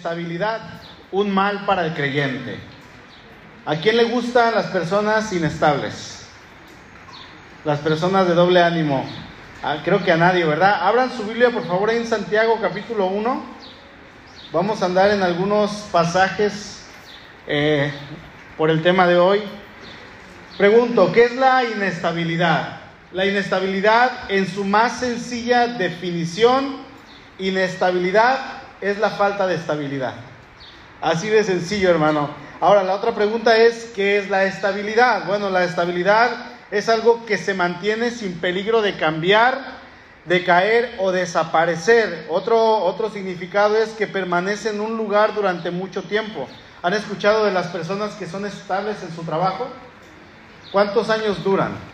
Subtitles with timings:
[0.00, 0.62] inestabilidad,
[1.12, 2.58] un mal para el creyente.
[3.66, 6.26] ¿A quién le gustan las personas inestables?
[7.66, 9.04] Las personas de doble ánimo.
[9.62, 10.88] Ah, creo que a nadie, ¿verdad?
[10.88, 13.44] Abran su Biblia, por favor, en Santiago capítulo 1.
[14.52, 16.86] Vamos a andar en algunos pasajes
[17.46, 17.92] eh,
[18.56, 19.42] por el tema de hoy.
[20.56, 22.80] Pregunto, ¿qué es la inestabilidad?
[23.12, 26.78] La inestabilidad en su más sencilla definición,
[27.38, 30.14] inestabilidad es la falta de estabilidad.
[31.00, 32.30] Así de sencillo, hermano.
[32.60, 35.26] Ahora, la otra pregunta es, ¿qué es la estabilidad?
[35.26, 36.30] Bueno, la estabilidad
[36.70, 39.58] es algo que se mantiene sin peligro de cambiar,
[40.26, 42.26] de caer o desaparecer.
[42.28, 46.46] Otro, otro significado es que permanece en un lugar durante mucho tiempo.
[46.82, 49.68] ¿Han escuchado de las personas que son estables en su trabajo?
[50.70, 51.89] ¿Cuántos años duran?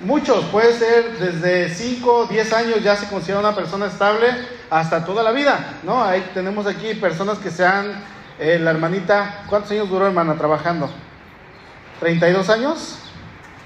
[0.00, 4.28] Muchos, puede ser desde 5, 10 años ya se considera una persona estable
[4.70, 6.04] hasta toda la vida, ¿no?
[6.04, 8.00] Ahí tenemos aquí personas que sean,
[8.38, 10.88] eh, la hermanita, ¿cuántos años duró hermana trabajando?
[12.00, 12.98] ¿32 años?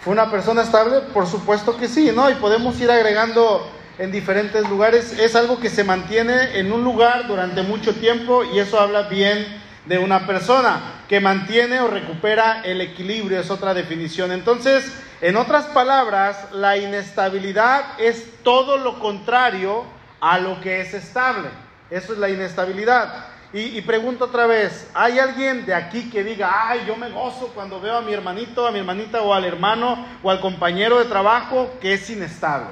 [0.03, 1.01] ¿Fue una persona estable?
[1.13, 2.31] Por supuesto que sí, ¿no?
[2.31, 5.19] Y podemos ir agregando en diferentes lugares.
[5.19, 9.62] Es algo que se mantiene en un lugar durante mucho tiempo y eso habla bien
[9.87, 14.33] de una persona que mantiene o recupera el equilibrio, es otra definición.
[14.33, 19.85] Entonces, en otras palabras, la inestabilidad es todo lo contrario
[20.21, 21.49] a lo que es estable.
[21.91, 23.27] Eso es la inestabilidad.
[23.55, 27.83] Y, pregunto otra vez, ¿hay alguien de aquí que diga, ay, yo me gozo cuando
[27.83, 31.71] veo a mi hermanito, a mi hermanita o al hermano o al compañero de trabajo
[31.79, 32.69] que es inestable?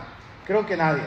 [0.47, 1.02] Creo que nadie.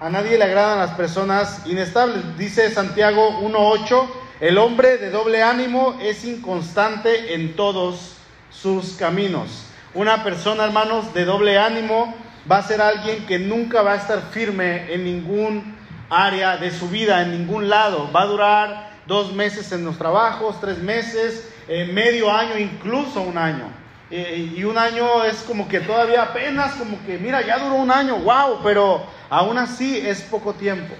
[0.00, 2.38] A nadie le agradan las personas inestables.
[2.38, 4.08] Dice Santiago 1.8,
[4.40, 8.14] el hombre de doble ánimo es inconstante en todos
[8.50, 9.64] sus caminos.
[9.94, 12.14] Una persona, hermanos, de doble ánimo
[12.50, 15.76] va a ser alguien que nunca va a estar firme en ningún
[16.08, 18.10] área de su vida, en ningún lado.
[18.12, 23.38] Va a durar dos meses en los trabajos, tres meses, eh, medio año, incluso un
[23.38, 23.68] año.
[24.10, 27.90] Eh, y un año es como que todavía apenas, como que, mira, ya duró un
[27.90, 30.94] año, wow, pero aún así es poco tiempo.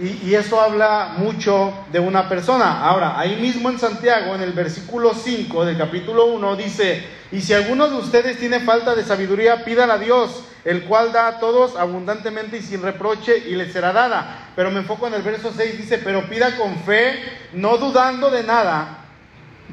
[0.00, 2.80] Y, eso habla mucho de una persona.
[2.80, 7.52] Ahora, ahí mismo en Santiago, en el versículo 5 del capítulo 1, dice, y si
[7.52, 11.76] alguno de ustedes tiene falta de sabiduría, pídala a Dios el cual da a todos
[11.76, 14.50] abundantemente y sin reproche y le será dada.
[14.56, 17.22] Pero me enfoco en el verso 6, dice, pero pida con fe,
[17.52, 18.98] no dudando de nada,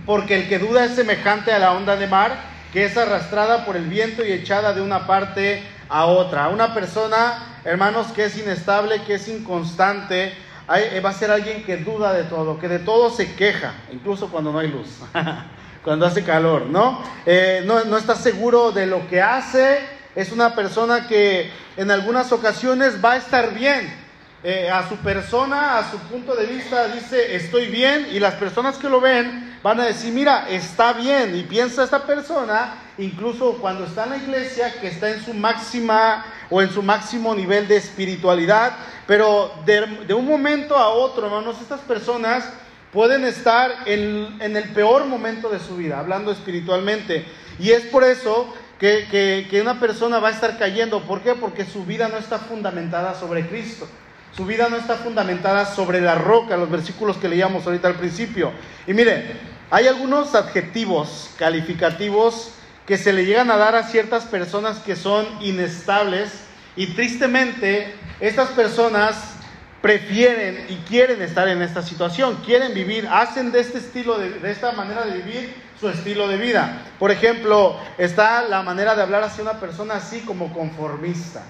[0.05, 2.35] porque el que duda es semejante a la onda de mar,
[2.71, 6.49] que es arrastrada por el viento y echada de una parte a otra.
[6.49, 10.33] Una persona, hermanos, que es inestable, que es inconstante,
[10.73, 14.29] eh, va a ser alguien que duda de todo, que de todo se queja, incluso
[14.29, 14.88] cuando no hay luz,
[15.83, 17.03] cuando hace calor, ¿no?
[17.25, 17.83] Eh, ¿no?
[17.83, 19.79] No está seguro de lo que hace,
[20.16, 24.07] es una persona que en algunas ocasiones va a estar bien.
[24.44, 28.77] Eh, a su persona, a su punto de vista, dice estoy bien y las personas
[28.77, 31.35] que lo ven van a decir, mira, está bien.
[31.35, 36.25] Y piensa esta persona, incluso cuando está en la iglesia, que está en su máxima
[36.50, 41.81] o en su máximo nivel de espiritualidad, pero de, un momento a otro, hermanos, estas
[41.81, 42.50] personas
[42.94, 47.25] pueden estar en, el peor momento de su vida, hablando espiritualmente.
[47.59, 48.47] Y es por eso
[48.79, 51.01] que, una persona va a estar cayendo.
[51.01, 51.33] ¿Por qué?
[51.35, 53.85] Porque su vida no está fundamentada sobre Cristo.
[54.33, 58.53] Su vida no está fundamentada sobre la roca, los versículos que leíamos ahorita al principio.
[58.85, 62.51] Y mire, hay algunos adjetivos calificativos
[62.85, 66.31] que se le llegan a dar a ciertas personas que son inestables
[66.75, 69.38] y tristemente estas personas
[69.81, 74.72] prefieren y quieren estar en esta situación, quieren vivir, hacen de este estilo, de, esta
[74.72, 76.81] manera de vivir su estilo de vida.
[76.97, 81.44] Por ejemplo, está la manera de hablar hacia una persona así como conformista.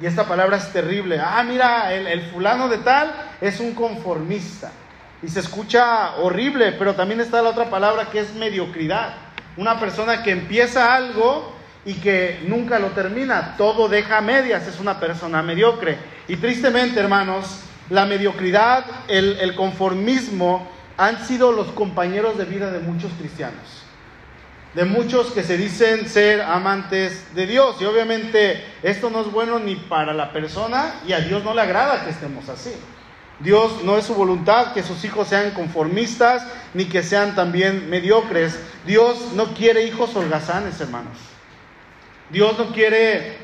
[0.00, 1.18] Y esta palabra es terrible.
[1.20, 4.70] Ah, mira, el, fulano de tal es un conformista.
[5.22, 9.14] Y se escucha horrible, pero también está la otra palabra que es mediocridad.
[9.56, 11.56] Una persona que empieza algo
[11.86, 13.54] y que nunca lo termina.
[13.56, 15.96] Todo deja medias, es una persona mediocre.
[16.28, 23.12] Y tristemente, hermanos, la mediocridad, el, conformismo han sido los compañeros de vida de muchos
[23.18, 23.84] cristianos,
[24.74, 27.76] de muchos que se dicen ser amantes de Dios.
[27.80, 31.60] Y obviamente esto no es bueno ni para la persona y a Dios no le
[31.60, 32.72] agrada que estemos así.
[33.40, 38.58] Dios no es su voluntad que sus hijos sean conformistas ni que sean también mediocres.
[38.86, 41.18] Dios no quiere hijos holgazanes, hermanos.
[42.30, 43.36] Dios no quiere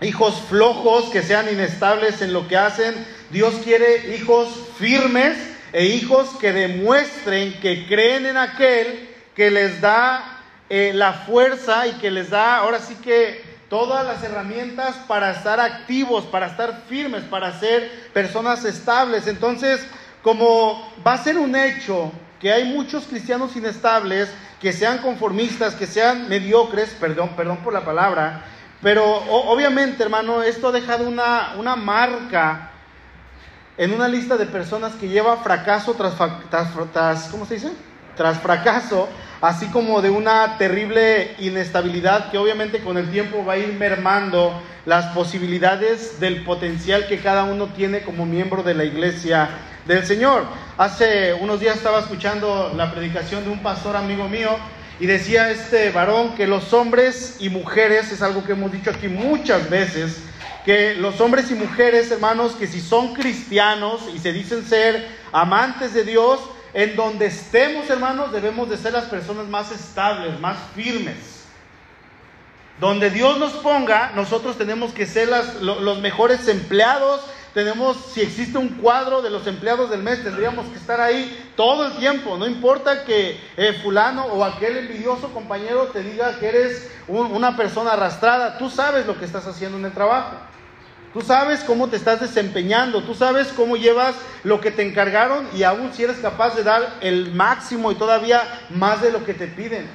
[0.00, 2.94] hijos flojos que sean inestables en lo que hacen.
[3.30, 4.48] Dios quiere hijos
[4.78, 5.36] firmes
[5.72, 10.40] e hijos que demuestren que creen en aquel que les da
[10.70, 15.58] eh, la fuerza y que les da ahora sí que todas las herramientas para estar
[15.58, 19.26] activos, para estar firmes, para ser personas estables.
[19.26, 19.84] Entonces,
[20.22, 25.88] como va a ser un hecho que hay muchos cristianos inestables, que sean conformistas, que
[25.88, 28.44] sean mediocres, perdón, perdón por la palabra,
[28.80, 32.70] pero obviamente, hermano, esto ha dejado una, una marca
[33.76, 36.14] en una lista de personas que lleva fracaso tras,
[36.92, 37.72] tras, ¿cómo se dice?
[38.16, 39.08] Tras fracaso,
[39.40, 44.52] así como de una terrible inestabilidad que obviamente con el tiempo va a ir mermando
[44.86, 49.48] las posibilidades del potencial que cada uno tiene como miembro de la iglesia
[49.86, 50.44] del Señor.
[50.78, 54.50] Hace unos días estaba escuchando la predicación de un pastor amigo mío
[55.00, 59.08] y decía este varón que los hombres y mujeres, es algo que hemos dicho aquí
[59.08, 60.22] muchas veces,
[60.64, 65.92] que los hombres y mujeres, hermanos, que si son cristianos y se dicen ser amantes
[65.92, 66.40] de Dios,
[66.74, 71.44] en donde estemos, hermanos, debemos de ser las personas más estables, más firmes.
[72.80, 75.28] Donde Dios nos ponga, nosotros tenemos que ser
[75.60, 77.20] los mejores empleados.
[77.54, 81.86] Tenemos, si existe un cuadro de los empleados del mes, tendríamos que estar ahí todo
[81.86, 82.36] el tiempo.
[82.36, 87.92] No importa que eh, fulano o aquel envidioso compañero te diga que eres una persona
[87.92, 88.58] arrastrada.
[88.58, 90.34] Tú sabes lo que estás haciendo en el trabajo.
[91.14, 95.62] Tú sabes cómo te estás desempeñando, tú sabes cómo llevas lo que te encargaron y
[95.62, 99.46] aún si eres capaz de dar el máximo y todavía más de lo que te
[99.46, 99.86] piden.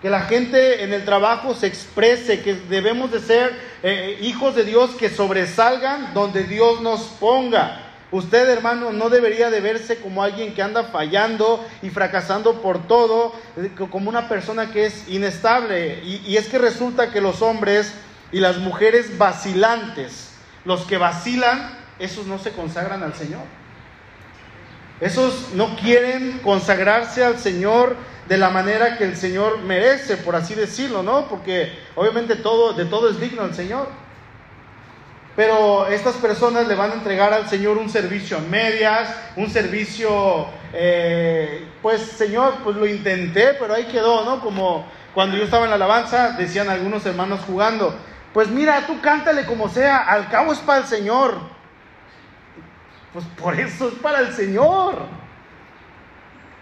[0.00, 3.52] Que la gente en el trabajo se exprese, que debemos de ser
[3.82, 7.82] eh, hijos de Dios que sobresalgan donde Dios nos ponga.
[8.10, 13.34] Usted, hermano, no debería de verse como alguien que anda fallando y fracasando por todo,
[13.58, 16.00] eh, como una persona que es inestable.
[16.02, 17.92] Y, y es que resulta que los hombres
[18.32, 20.30] y las mujeres vacilantes.
[20.64, 23.42] Los que vacilan, esos no se consagran al Señor.
[25.00, 27.96] Esos no quieren consagrarse al Señor
[28.28, 31.28] de la manera que el Señor merece, por así decirlo, ¿no?
[31.28, 33.88] Porque obviamente todo, de todo es digno el Señor.
[35.34, 40.46] Pero estas personas le van a entregar al Señor un servicio a medias, un servicio,
[40.72, 44.40] eh, pues Señor, pues lo intenté, pero ahí quedó, ¿no?
[44.40, 47.94] Como cuando yo estaba en la alabanza, decían algunos hermanos jugando,
[48.32, 51.36] pues mira, tú cántale como sea, al cabo es para el Señor.
[53.12, 55.06] Pues por eso es para el Señor.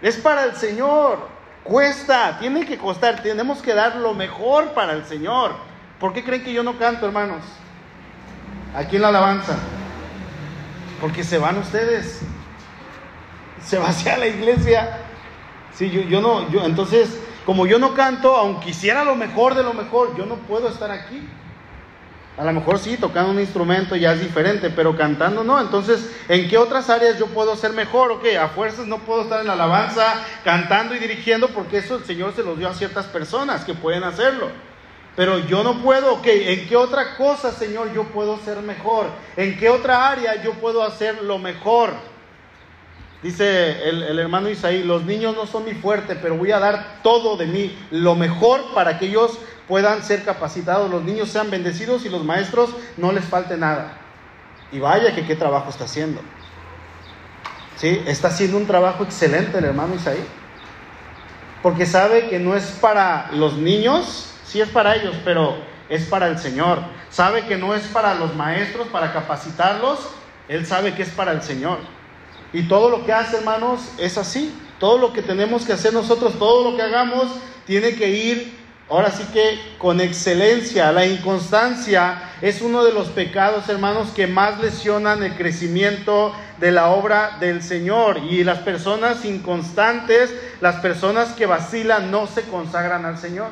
[0.01, 1.29] Es para el Señor.
[1.63, 5.53] Cuesta, tiene que costar, tenemos que dar lo mejor para el Señor.
[5.99, 7.43] ¿Por qué creen que yo no canto, hermanos?
[8.75, 9.57] Aquí en la alabanza.
[10.99, 12.21] Porque se van ustedes.
[13.63, 14.97] Se vacía la iglesia.
[15.73, 19.63] Sí, yo, yo no, yo, entonces, como yo no canto, aunque quisiera lo mejor de
[19.63, 21.27] lo mejor, yo no puedo estar aquí.
[22.37, 25.59] A lo mejor sí, tocando un instrumento ya es diferente, pero cantando no.
[25.59, 28.11] Entonces, ¿en qué otras áreas yo puedo ser mejor?
[28.11, 32.05] Ok, a fuerzas no puedo estar en la alabanza, cantando y dirigiendo, porque eso el
[32.05, 34.47] Señor se los dio a ciertas personas que pueden hacerlo.
[35.15, 39.07] Pero yo no puedo, ok, ¿en qué otra cosa, Señor, yo puedo ser mejor?
[39.35, 41.91] ¿En qué otra área yo puedo hacer lo mejor?
[43.21, 47.01] Dice el, el, hermano Isaí, los niños no son mi fuerte, pero voy a dar
[47.03, 49.37] todo de mí, lo mejor para que ellos
[49.71, 53.93] puedan ser capacitados, los niños sean bendecidos y los maestros no les falte nada.
[54.69, 56.19] Y vaya que qué trabajo está haciendo.
[57.77, 58.03] ¿Sí?
[58.05, 60.21] Está haciendo un trabajo excelente el hermano Isaí.
[61.63, 65.55] Porque sabe que no es para los niños, sí es para ellos, pero
[65.87, 66.79] es para el Señor.
[67.09, 69.99] Sabe que no es para los maestros, para capacitarlos,
[70.49, 71.77] él sabe que es para el Señor.
[72.51, 74.53] Y todo lo que hace, hermanos, es así.
[74.81, 77.29] Todo lo que tenemos que hacer nosotros, todo lo que hagamos,
[77.65, 78.60] tiene que ir
[78.91, 84.59] Ahora sí que con excelencia, la inconstancia es uno de los pecados, hermanos, que más
[84.59, 88.17] lesionan el crecimiento de la obra del Señor.
[88.17, 93.47] Y las personas inconstantes, las personas que vacilan, no se consagran al Señor.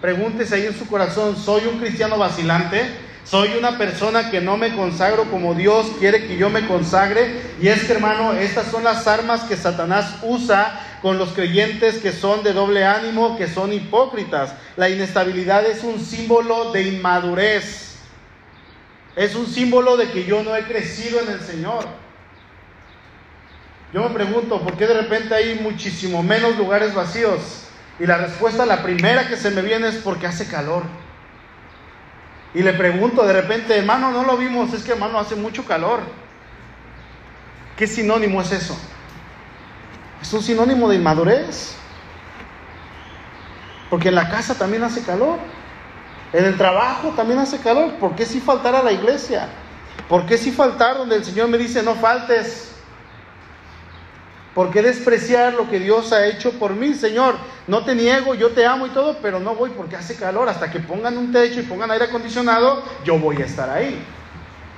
[0.00, 2.86] Pregúntese ahí en su corazón, ¿soy un cristiano vacilante?
[3.24, 7.40] Soy una persona que no me consagro como Dios quiere que yo me consagre.
[7.60, 12.12] Y es que, hermano, estas son las armas que Satanás usa con los creyentes que
[12.12, 14.54] son de doble ánimo, que son hipócritas.
[14.74, 17.98] La inestabilidad es un símbolo de inmadurez.
[19.14, 21.84] Es un símbolo de que yo no he crecido en el Señor.
[23.92, 27.66] Yo me pregunto, ¿por qué de repente hay muchísimo menos lugares vacíos?
[28.00, 30.84] Y la respuesta, la primera que se me viene es porque hace calor.
[32.54, 36.00] Y le pregunto de repente, hermano, no lo vimos, es que hermano hace mucho calor.
[37.76, 38.74] ¿Qué sinónimo es eso?
[40.24, 41.74] Es un sinónimo de inmadurez.
[43.90, 45.38] Porque en la casa también hace calor.
[46.32, 47.92] En el trabajo también hace calor.
[47.96, 49.50] ¿Por qué si faltar a la iglesia?
[50.08, 52.74] ¿Por qué si faltar donde el Señor me dice no faltes?
[54.54, 57.34] ¿Por qué despreciar lo que Dios ha hecho por mí, Señor?
[57.66, 60.48] No te niego, yo te amo y todo, pero no voy porque hace calor.
[60.48, 64.02] Hasta que pongan un techo y pongan aire acondicionado, yo voy a estar ahí.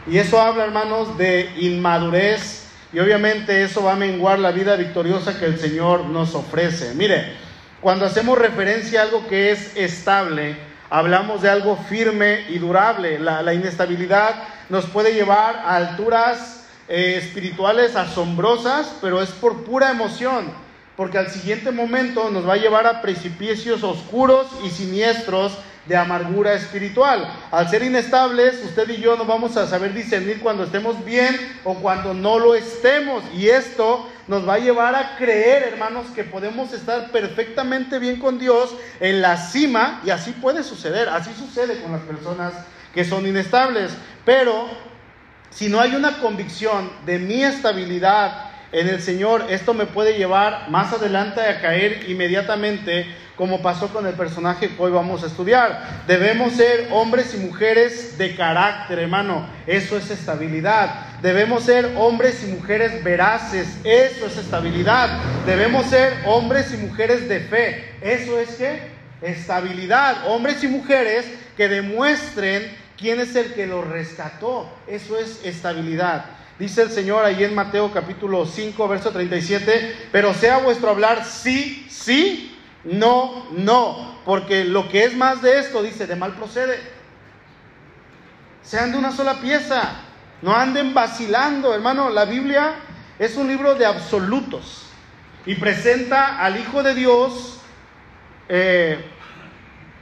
[0.08, 2.65] Y eso habla, hermanos, de inmadurez.
[2.92, 6.94] Y obviamente eso va a menguar la vida victoriosa que el Señor nos ofrece.
[6.94, 7.32] Mire,
[7.80, 10.56] cuando hacemos referencia a algo que es estable,
[10.88, 13.18] hablamos de algo firme y durable.
[13.18, 14.34] La, inestabilidad
[14.68, 20.52] nos puede llevar a alturas eh, espirituales asombrosas, pero es por pura emoción,
[20.96, 26.54] porque al siguiente momento nos va a llevar a precipicios oscuros y siniestros de amargura
[26.54, 27.32] espiritual.
[27.50, 31.74] Al ser inestables, usted y yo no vamos a saber discernir cuando estemos bien o
[31.74, 33.22] cuando no lo estemos.
[33.34, 38.38] Y esto nos va a llevar a creer, hermanos, que podemos estar perfectamente bien con
[38.38, 41.08] Dios en la cima y así puede suceder.
[41.08, 42.52] Así sucede con las personas
[42.92, 43.92] que son inestables.
[44.24, 44.68] Pero
[45.50, 50.68] si no hay una convicción de mi estabilidad en el Señor, esto me puede llevar
[50.70, 56.04] más adelante a caer inmediatamente, como pasó con el personaje que hoy vamos a estudiar.
[56.06, 59.46] Debemos ser hombres y mujeres de carácter, hermano.
[59.66, 61.20] Eso es estabilidad.
[61.22, 63.78] Debemos ser hombres y mujeres veraces.
[63.84, 65.20] Eso es estabilidad.
[65.44, 67.94] Debemos ser hombres y mujeres de fe.
[68.00, 68.58] Eso es
[69.20, 70.28] estabilidad.
[70.28, 71.26] Hombres y mujeres
[71.56, 74.70] que demuestren ¿Quién es el que lo rescató?
[74.86, 76.24] Eso es estabilidad.
[76.58, 81.86] Dice el Señor ahí en Mateo capítulo 5, verso 37, pero sea vuestro hablar sí,
[81.90, 82.55] sí,
[82.86, 86.78] no, no, porque lo que es más de esto, dice, de mal procede.
[88.62, 90.00] Sean de una sola pieza,
[90.42, 92.74] no anden vacilando, hermano, la Biblia
[93.18, 94.86] es un libro de absolutos
[95.44, 97.60] y presenta al Hijo de Dios
[98.48, 99.04] eh,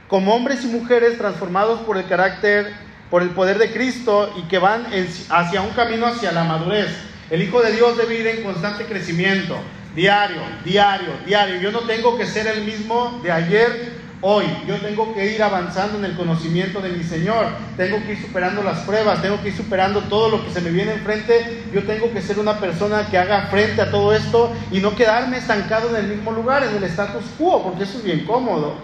[0.07, 2.73] como hombres y mujeres transformados por el carácter
[3.09, 4.87] por el poder de Cristo y que van
[5.29, 6.89] hacia un camino hacia la madurez.
[7.29, 9.57] El Hijo de Dios debe ir en constante crecimiento,
[9.95, 11.59] diario, diario, diario.
[11.61, 14.45] Yo no tengo que ser el mismo de ayer, hoy.
[14.67, 17.47] Yo tengo que ir avanzando en el conocimiento de mi Señor.
[17.77, 20.71] Tengo que ir superando las pruebas, tengo que ir superando todo lo que se me
[20.71, 21.63] viene enfrente.
[21.73, 25.37] Yo tengo que ser una persona que haga frente a todo esto y no quedarme
[25.37, 28.75] estancado en el mismo lugar, en el status quo, porque eso es bien cómodo.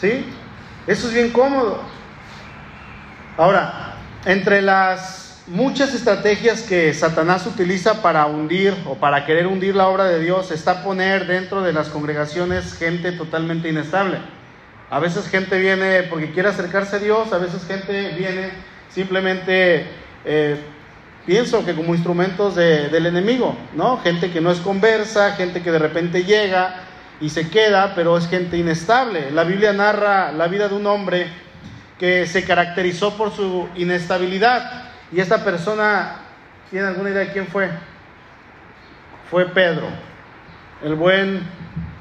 [0.00, 0.24] ¿Sí?
[0.86, 1.82] Eso es bien cómodo.
[3.36, 9.88] Ahora, entre las muchas estrategias que Satanás utiliza para hundir o para querer hundir la
[9.88, 14.18] obra de Dios está poner dentro de las congregaciones gente totalmente inestable.
[14.90, 18.50] A veces gente viene porque quiere acercarse a Dios, a veces gente viene
[18.88, 19.86] simplemente,
[20.24, 20.56] eh,
[21.26, 23.98] pienso que como instrumentos del enemigo, ¿no?
[23.98, 26.76] Gente que no es conversa, gente que de repente llega
[27.20, 29.30] y se queda, pero es gente inestable.
[29.30, 31.26] La Biblia narra la vida de un hombre
[31.98, 34.83] que se caracterizó por su inestabilidad.
[35.12, 36.16] Y esta persona,
[36.70, 37.70] ¿tiene alguna idea de quién fue?
[39.30, 39.88] Fue Pedro,
[40.82, 41.42] el buen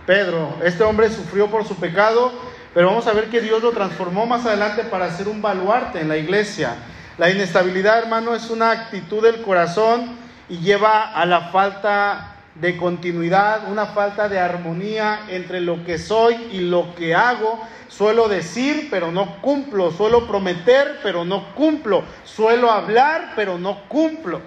[0.06, 0.58] Pedro.
[0.64, 2.32] Este hombre sufrió por su pecado,
[2.74, 6.10] pero vamos a ver que Dios lo transformó más adelante para ser un baluarte en
[6.10, 6.76] la iglesia.
[7.18, 10.18] La inestabilidad, hermano, es una actitud del corazón
[10.50, 16.36] y lleva a la falta de continuidad, una falta de armonía entre lo que soy
[16.52, 17.60] y lo que hago.
[17.88, 19.92] Suelo decir, pero no cumplo.
[19.92, 22.04] Suelo prometer, pero no cumplo.
[22.24, 24.42] Suelo hablar, pero no cumplo.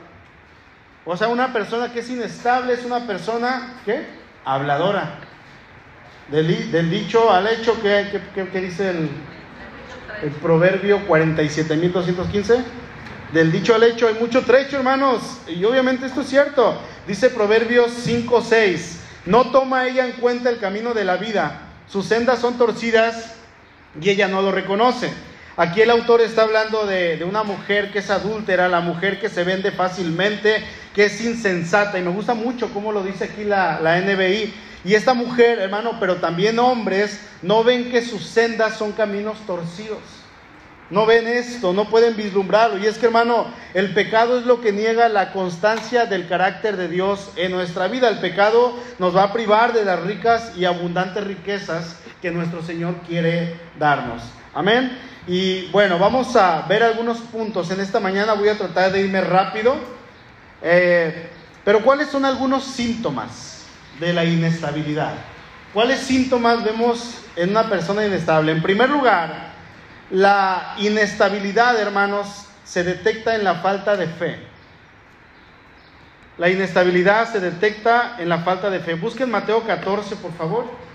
[1.04, 4.06] O sea, una persona que es inestable es una persona, ¿qué?
[4.44, 5.20] Habladora.
[6.28, 9.08] Del, dicho al hecho, ¿qué, qué, dice el,
[10.22, 12.64] el proverbio 47.215?
[13.32, 15.40] Del dicho al hecho hay mucho trecho, hermanos.
[15.46, 16.76] Y obviamente esto es cierto.
[17.06, 22.40] Dice Proverbios 5:6, no toma ella en cuenta el camino de la vida, sus sendas
[22.40, 23.34] son torcidas
[24.00, 25.12] y ella no lo reconoce.
[25.56, 29.42] Aquí el autor está hablando de, una mujer que es adúltera, la mujer que se
[29.42, 30.62] vende fácilmente,
[30.94, 31.98] que es insensata.
[31.98, 34.52] Y me gusta mucho cómo lo dice aquí la, la NBI.
[34.84, 40.15] Y esta mujer, hermano, pero también hombres, no ven que sus sendas son caminos torcidos.
[40.88, 42.78] No ven esto, no pueden vislumbrarlo.
[42.78, 46.88] Y es que, hermano, el pecado es lo que niega la constancia del carácter de
[46.88, 48.09] Dios en nuestra vida.
[48.09, 52.95] El pecado nos va a privar de las ricas y abundantes riquezas que nuestro Señor
[53.07, 54.23] quiere darnos.
[54.55, 54.97] Amén.
[55.26, 57.71] Y bueno, vamos a ver algunos puntos.
[57.73, 59.75] En esta mañana voy a tratar de irme rápido.
[60.62, 61.31] Eh,
[61.64, 63.64] pero ¿cuáles son algunos síntomas
[63.99, 65.14] de la inestabilidad?
[65.75, 68.52] ¿Cuáles síntomas vemos en una persona inestable?
[68.52, 69.55] En primer lugar,
[70.10, 74.38] la inestabilidad, hermanos, se detecta en la falta de fe.
[76.38, 78.94] La inestabilidad se detecta en la falta de fe.
[78.94, 80.86] Busquen Mateo 14, por favor.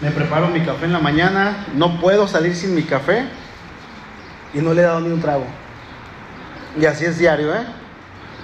[0.00, 3.24] me preparo mi café en la mañana, no puedo salir sin mi café
[4.54, 5.46] y no le he dado ni un trago.
[6.80, 7.66] Y así es diario, ¿eh?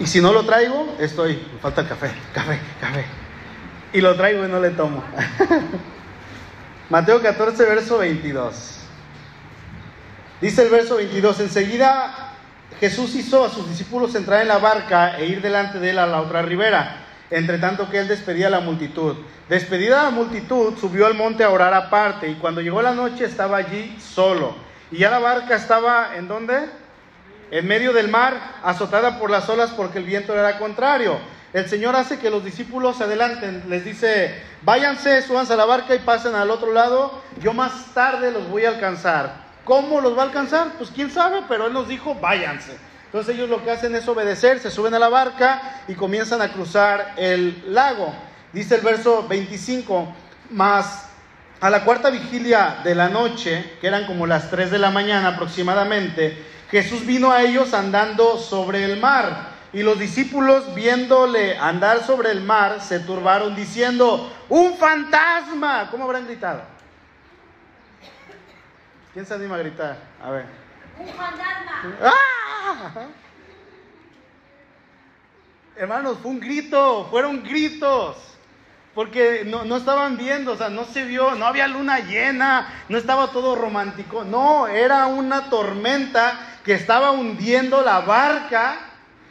[0.00, 3.04] Y si no lo traigo, estoy, me falta el café, café, café.
[3.92, 5.04] Y lo traigo y no le tomo.
[6.90, 8.80] Mateo 14, verso 22.
[10.40, 12.32] Dice el verso 22, enseguida
[12.80, 16.06] Jesús hizo a sus discípulos entrar en la barca e ir delante de él a
[16.06, 19.16] la otra ribera, entre tanto que él despedía a la multitud.
[19.48, 23.58] Despedida la multitud, subió al monte a orar aparte y cuando llegó la noche estaba
[23.58, 24.56] allí solo.
[24.90, 26.68] Y ya la barca estaba en dónde?
[27.50, 31.18] En medio del mar, azotada por las olas porque el viento era contrario.
[31.52, 35.94] El Señor hace que los discípulos se adelanten, les dice, váyanse, súbanse a la barca
[35.94, 39.44] y pasen al otro lado, yo más tarde los voy a alcanzar.
[39.64, 40.72] ¿Cómo los va a alcanzar?
[40.78, 42.76] Pues quién sabe, pero Él nos dijo, váyanse.
[43.06, 46.48] Entonces ellos lo que hacen es obedecer, se suben a la barca y comienzan a
[46.48, 48.12] cruzar el lago.
[48.52, 50.12] Dice el verso 25,
[50.50, 51.04] más
[51.60, 55.28] a la cuarta vigilia de la noche, que eran como las 3 de la mañana
[55.28, 56.36] aproximadamente,
[56.74, 59.50] Jesús vino a ellos andando sobre el mar.
[59.72, 65.88] Y los discípulos, viéndole andar sobre el mar, se turbaron diciendo, ¡un fantasma!
[65.92, 66.62] ¿Cómo habrán gritado?
[69.12, 69.98] ¿Quién se anima a gritar?
[70.20, 70.46] A ver.
[70.98, 71.96] Un fantasma.
[72.02, 73.06] ¡Ah!
[75.76, 78.16] Hermanos, fue un grito, fueron gritos.
[78.96, 82.98] Porque no, no, estaban viendo, o sea, no se vio, no había luna llena, no
[82.98, 84.24] estaba todo romántico.
[84.24, 88.78] No, era una tormenta que estaba hundiendo la barca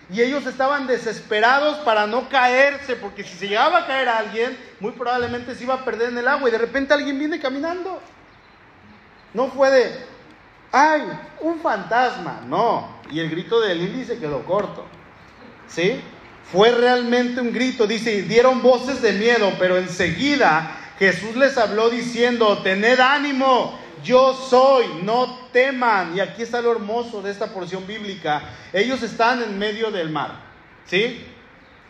[0.09, 4.57] y ellos estaban desesperados para no caerse, porque si se llegaba a caer a alguien,
[4.79, 7.99] muy probablemente se iba a perder en el agua y de repente alguien viene caminando.
[9.33, 10.05] No fue de,
[10.71, 11.01] ay,
[11.41, 13.01] un fantasma, no.
[13.09, 14.85] Y el grito de Lili se quedó corto.
[15.67, 15.99] ¿Sí?
[16.51, 21.89] Fue realmente un grito, dice, y dieron voces de miedo, pero enseguida Jesús les habló
[21.89, 26.15] diciendo, tened ánimo, yo soy, no teman.
[26.15, 28.41] Y aquí está lo hermoso de esta porción bíblica.
[28.71, 30.31] Ellos están en medio del mar,
[30.85, 31.25] ¿sí?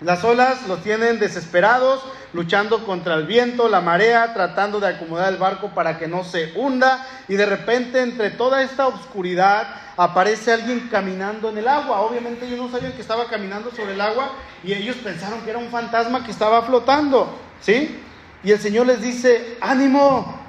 [0.01, 2.03] Las olas los tienen desesperados,
[2.33, 6.51] luchando contra el viento, la marea, tratando de acomodar el barco para que no se
[6.55, 7.07] hunda.
[7.29, 12.01] Y de repente, entre toda esta oscuridad, aparece alguien caminando en el agua.
[12.01, 14.33] Obviamente ellos no sabían que estaba caminando sobre el agua
[14.63, 17.33] y ellos pensaron que era un fantasma que estaba flotando.
[17.61, 17.97] ¿Sí?
[18.43, 20.42] Y el Señor les dice, ánimo,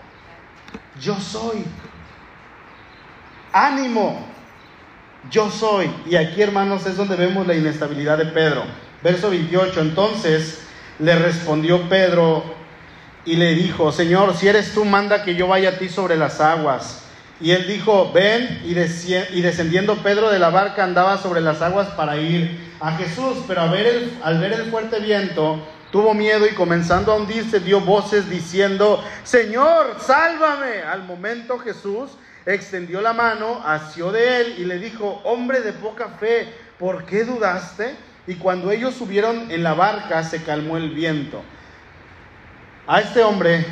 [1.01, 1.65] yo soy.
[3.53, 4.27] Ánimo,
[5.31, 5.91] yo soy.
[6.07, 8.65] Y aquí, hermanos, es donde vemos la inestabilidad de Pedro.
[9.03, 10.63] Verso 28, entonces
[10.99, 12.43] le respondió Pedro
[13.25, 16.41] y le dijo, Señor, si eres tú, manda que yo vaya a ti sobre las
[16.41, 17.03] aguas.
[17.41, 22.17] Y él dijo, ven, y, descendiendo Pedro de la barca andaba sobre las aguas para
[22.17, 23.71] ir a Jesús, pero al
[24.39, 30.83] ver el fuerte viento, tuvo miedo y comenzando a hundirse dio voces diciendo, Señor, sálvame.
[30.83, 32.11] Al momento Jesús
[32.45, 37.23] extendió la mano, asió de él y le dijo, hombre de poca fe, ¿por qué
[37.23, 37.95] dudaste?
[38.27, 41.45] Y cuando ellos subieron en la barca se calmó el viento.
[42.89, 43.65] A este hombre,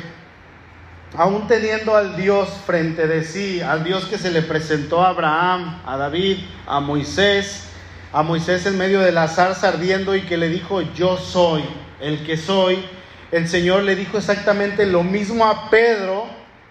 [1.17, 5.81] aún teniendo al Dios frente de sí, al Dios que se le presentó a Abraham,
[5.85, 7.67] a David, a Moisés,
[8.13, 11.65] a Moisés en medio de la zarza ardiendo y que le dijo, yo soy
[12.03, 12.83] el que soy,
[13.31, 16.27] el Señor le dijo exactamente lo mismo a Pedro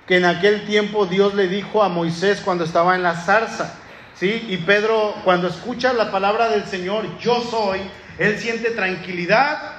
[0.06, 3.78] que en aquel tiempo Dios le dijo a Moisés cuando estaba en la zarza.
[4.14, 4.46] ¿Sí?
[4.48, 7.80] Y Pedro, cuando escucha la palabra del Señor, yo soy,
[8.18, 9.72] él siente tranquilidad,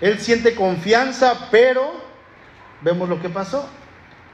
[0.00, 1.92] él siente confianza, pero
[2.80, 3.68] vemos lo que pasó.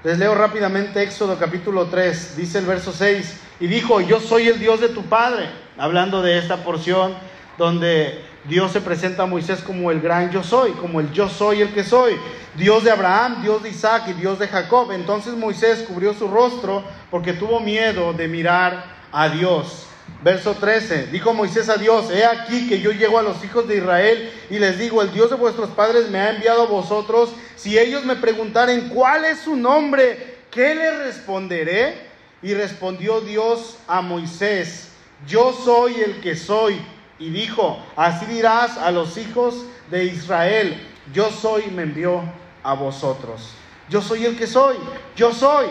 [0.04, 4.60] Les leo rápidamente Éxodo capítulo 3, dice el verso 6, y dijo, yo soy el
[4.60, 7.14] Dios de tu Padre, hablando de esta porción
[7.56, 11.60] donde Dios se presenta a Moisés como el gran yo soy, como el yo soy
[11.60, 12.16] el que soy,
[12.56, 14.90] Dios de Abraham, Dios de Isaac y Dios de Jacob.
[14.92, 19.84] Entonces Moisés cubrió su rostro porque tuvo miedo de mirar a Dios.
[20.22, 23.76] Verso 13, dijo Moisés a Dios, he aquí que yo llego a los hijos de
[23.76, 27.78] Israel y les digo, el Dios de vuestros padres me ha enviado a vosotros, si
[27.78, 32.08] ellos me preguntaren cuál es su nombre, ¿qué le responderé?
[32.42, 34.88] Y respondió Dios a Moisés,
[35.26, 36.80] yo soy el que soy.
[37.18, 40.80] Y dijo, así dirás a los hijos de Israel,
[41.12, 42.22] yo soy me envió
[42.62, 43.50] a vosotros.
[43.88, 44.76] Yo soy el que soy,
[45.16, 45.66] yo soy.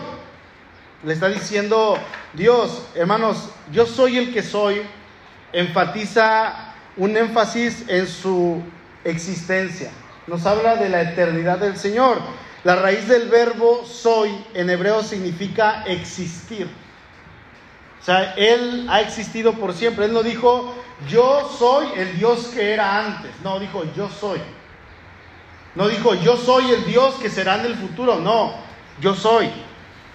[1.04, 1.96] Le está diciendo
[2.34, 4.82] Dios, hermanos, yo soy el que soy,
[5.52, 8.60] enfatiza un énfasis en su
[9.04, 9.90] existencia.
[10.26, 12.18] Nos habla de la eternidad del Señor.
[12.64, 16.68] La raíz del verbo soy en hebreo significa existir.
[18.00, 20.06] O sea, Él ha existido por siempre.
[20.06, 20.74] Él no dijo,
[21.08, 23.32] yo soy el Dios que era antes.
[23.42, 24.40] No, dijo, yo soy.
[25.74, 28.16] No dijo, yo soy el Dios que será en el futuro.
[28.16, 28.54] No,
[29.00, 29.50] yo soy.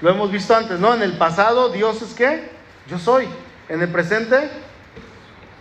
[0.01, 0.93] Lo hemos visto antes, ¿no?
[0.93, 2.51] En el pasado, Dios es qué?
[2.89, 3.27] Yo soy.
[3.69, 4.49] En el presente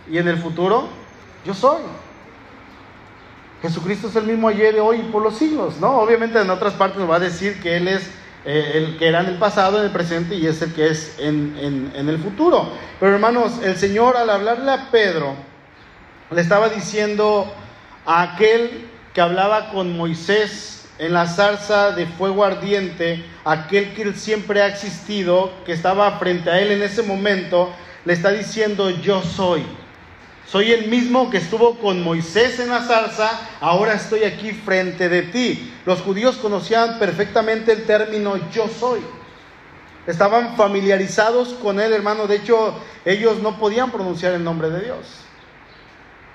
[0.09, 0.89] y en el futuro,
[1.45, 1.81] yo soy.
[3.61, 5.99] Jesucristo es el mismo ayer, hoy y por los siglos, ¿no?
[5.99, 8.11] Obviamente en otras partes nos va a decir que Él es
[8.45, 11.15] eh, el que era en el pasado, en el presente y es el que es
[11.19, 12.69] en, en el futuro.
[12.99, 15.35] Pero hermanos, el Señor al hablarle a Pedro,
[16.31, 17.51] le estaba diciendo
[18.05, 24.61] a aquel que hablaba con Moisés en la zarza de fuego ardiente, aquel que siempre
[24.61, 27.71] ha existido, que estaba frente a él en ese momento,
[28.05, 29.65] le está diciendo, yo soy.
[30.53, 33.27] Soy el mismo que estuvo con Moisés en la zarza,
[33.59, 35.73] ahora estoy aquí frente de ti.
[35.83, 38.99] Los judíos conocían perfectamente el término yo soy.
[40.05, 42.27] Estaban familiarizados con él, hermano.
[42.27, 45.07] De hecho, ellos no podían pronunciar el nombre de Dios.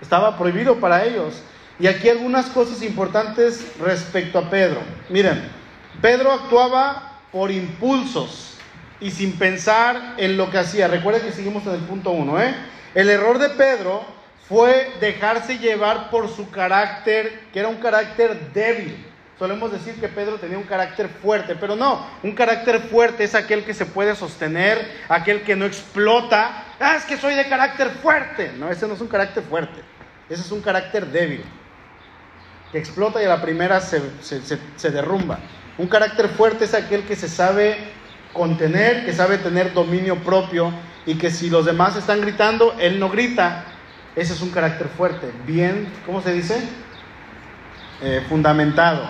[0.00, 1.40] Estaba prohibido para ellos.
[1.78, 4.80] Y aquí algunas cosas importantes respecto a Pedro.
[5.10, 5.48] Miren,
[6.02, 8.54] Pedro actuaba por impulsos
[8.98, 10.88] y sin pensar en lo que hacía.
[10.88, 12.52] Recuerden que seguimos en el punto uno, ¿eh?
[12.98, 14.04] El error de Pedro
[14.48, 19.06] fue dejarse llevar por su carácter, que era un carácter débil.
[19.38, 23.62] Solemos decir que Pedro tenía un carácter fuerte, pero no, un carácter fuerte es aquel
[23.62, 26.64] que se puede sostener, aquel que no explota.
[26.80, 28.50] Ah, es que soy de carácter fuerte.
[28.58, 29.80] No, ese no es un carácter fuerte,
[30.28, 31.44] ese es un carácter débil,
[32.72, 35.38] que explota y a la primera se, se derrumba.
[35.78, 37.76] Un carácter fuerte es aquel que se sabe
[38.32, 40.72] contener, que sabe tener dominio propio
[41.08, 43.64] y que si los demás están gritando, él no grita.
[44.14, 46.60] Ese es un carácter fuerte, bien, ¿cómo se dice?
[48.02, 49.08] Eh, fundamentado.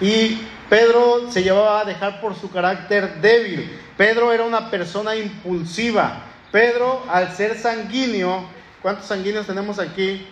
[0.00, 3.78] Y Pedro se llevaba a dejar por su carácter débil.
[3.98, 6.22] Pedro era una persona impulsiva.
[6.50, 8.48] Pedro, al ser sanguíneo,
[8.80, 10.26] ¿cuántos sanguíneos tenemos aquí?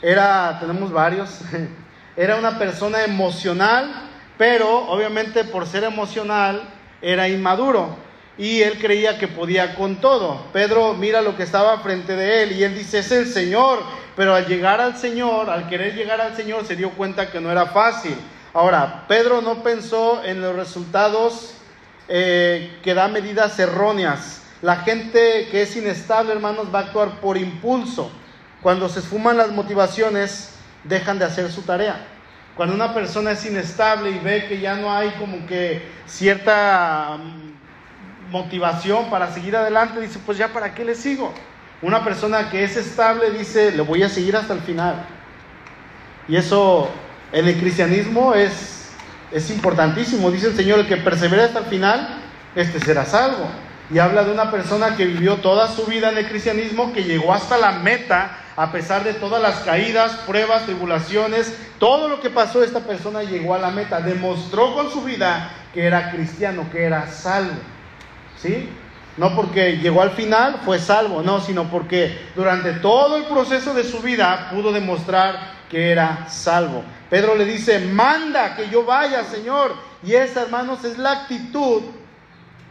[0.00, 1.40] Era, tenemos varios.
[2.16, 3.92] Era una persona emocional,
[4.38, 6.62] pero obviamente por ser emocional
[7.00, 8.07] era inmaduro
[8.38, 10.46] y él creía que podía con todo.
[10.52, 13.80] Pedro mira lo que estaba frente de él y él dice, es el Señor,
[14.16, 17.50] pero al llegar al Señor, al querer llegar al Señor, se dio cuenta que no
[17.50, 18.14] era fácil.
[18.54, 21.54] Ahora, Pedro no pensó en los resultados
[22.08, 24.42] eh, que da medidas erróneas.
[24.62, 28.10] La gente que es inestable, hermanos, va a actuar por impulso.
[28.62, 32.06] Cuando se esfuman las motivaciones, dejan de hacer su tarea.
[32.56, 37.18] Cuando una persona es inestable y ve que ya no hay como que cierta
[38.30, 41.32] motivación para seguir adelante, dice, pues ya para qué le sigo.
[41.80, 45.06] Una persona que es estable dice, le voy a seguir hasta el final.
[46.26, 46.90] Y eso
[47.32, 48.90] en el cristianismo es,
[49.32, 50.30] es importantísimo.
[50.30, 52.20] Dice el Señor, el que persevera hasta el final,
[52.54, 53.48] este será salvo.
[53.90, 57.32] Y habla de una persona que vivió toda su vida en el cristianismo, que llegó
[57.32, 62.62] hasta la meta, a pesar de todas las caídas, pruebas, tribulaciones, todo lo que pasó,
[62.62, 67.06] esta persona llegó a la meta, demostró con su vida que era cristiano, que era
[67.06, 67.54] salvo.
[68.40, 68.68] ¿Sí?
[69.16, 73.84] No porque llegó al final fue salvo, no, sino porque durante todo el proceso de
[73.84, 76.84] su vida pudo demostrar que era salvo.
[77.10, 79.74] Pedro le dice, manda que yo vaya, Señor.
[80.02, 81.82] Y esa, hermanos, es la actitud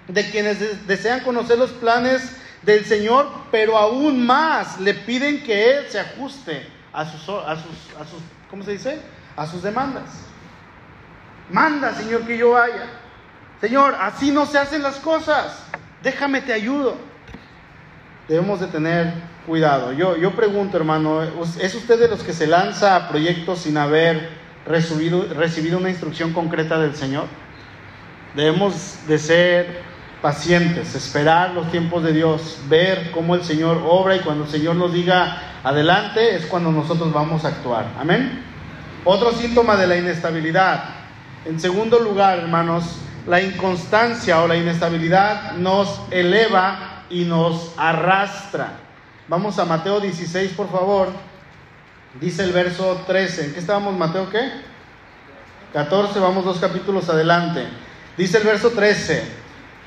[0.08, 5.86] de quienes desean conocer los planes del Señor, pero aún más le piden que Él
[5.90, 9.00] se ajuste a sus, a sus, a sus ¿cómo se dice?
[9.36, 10.06] A sus demandas.
[11.50, 12.86] Manda, Señor, que yo vaya.
[13.62, 15.64] Señor, así no se hacen las cosas.
[16.04, 16.96] Déjame te ayudo.
[18.28, 19.14] Debemos de tener
[19.48, 19.94] cuidado.
[19.94, 24.30] Yo, yo pregunto, hermano, ¿es usted de los que se lanza a proyectos sin haber
[24.68, 27.26] recibido, recibido una instrucción concreta del Señor?
[28.36, 29.82] Debemos de ser
[30.22, 34.76] pacientes, esperar los tiempos de Dios, ver cómo el Señor obra y cuando el Señor
[34.76, 37.88] nos diga adelante es cuando nosotros vamos a actuar.
[38.00, 38.44] Amén.
[39.04, 40.84] Otro síntoma de la inestabilidad.
[41.46, 48.80] En segundo lugar, hermanos, la inconstancia o la inestabilidad nos eleva y nos arrastra.
[49.28, 51.10] Vamos a Mateo 16, por favor.
[52.20, 53.46] Dice el verso 13.
[53.46, 54.30] ¿En qué estábamos, Mateo?
[54.30, 54.50] ¿Qué?
[55.74, 57.66] 14, vamos dos capítulos adelante.
[58.18, 59.24] Dice el verso 13.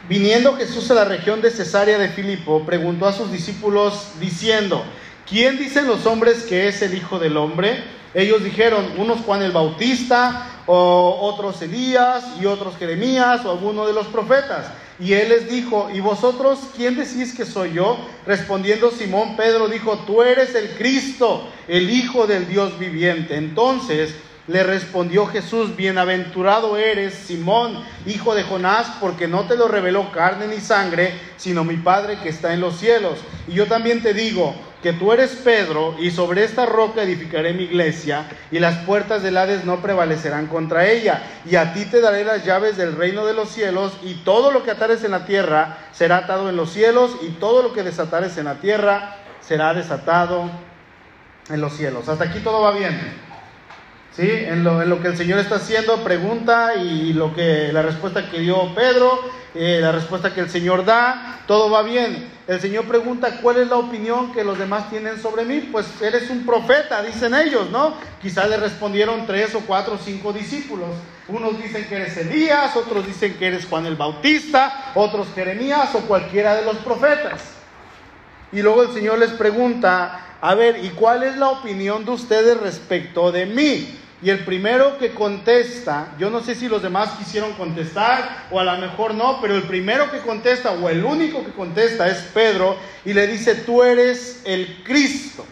[0.08, 4.84] Viniendo Jesús a la región de Cesarea de Filipo, preguntó a sus discípulos diciendo,
[5.28, 7.82] ¿quién dicen los hombres que es el Hijo del Hombre?
[8.14, 13.92] Ellos dijeron, unos Juan el Bautista, o otros Elías, y otros Jeremías, o alguno de
[13.92, 14.66] los profetas.
[14.98, 17.96] Y él les dijo, ¿y vosotros quién decís que soy yo?
[18.26, 23.36] Respondiendo Simón Pedro dijo, tú eres el Cristo, el Hijo del Dios viviente.
[23.36, 24.14] Entonces
[24.46, 30.48] le respondió Jesús, bienaventurado eres, Simón, hijo de Jonás, porque no te lo reveló carne
[30.48, 33.20] ni sangre, sino mi Padre que está en los cielos.
[33.46, 37.64] Y yo también te digo, que tú eres Pedro, y sobre esta roca edificaré mi
[37.64, 41.22] iglesia, y las puertas del Hades no prevalecerán contra ella.
[41.44, 44.62] Y a ti te daré las llaves del reino de los cielos, y todo lo
[44.62, 48.38] que atares en la tierra será atado en los cielos, y todo lo que desatares
[48.38, 50.50] en la tierra será desatado
[51.50, 52.08] en los cielos.
[52.08, 53.29] Hasta aquí todo va bien.
[54.22, 58.28] En lo, en lo que el Señor está haciendo, pregunta y lo que la respuesta
[58.28, 59.18] que dio Pedro,
[59.54, 62.28] eh, la respuesta que el Señor da, todo va bien.
[62.46, 65.70] El Señor pregunta cuál es la opinión que los demás tienen sobre mí.
[65.72, 67.94] Pues eres un profeta, dicen ellos, ¿no?
[68.20, 70.90] Quizás le respondieron tres o cuatro o cinco discípulos.
[71.26, 76.00] Unos dicen que eres Elías, otros dicen que eres Juan el Bautista, otros Jeremías o
[76.00, 77.40] cualquiera de los profetas.
[78.52, 82.60] Y luego el Señor les pregunta, a ver, ¿y cuál es la opinión de ustedes
[82.60, 83.99] respecto de mí?
[84.22, 88.64] Y el primero que contesta, yo no sé si los demás quisieron contestar o a
[88.64, 92.76] lo mejor no, pero el primero que contesta o el único que contesta es Pedro
[93.04, 95.46] y le dice, tú eres el Cristo,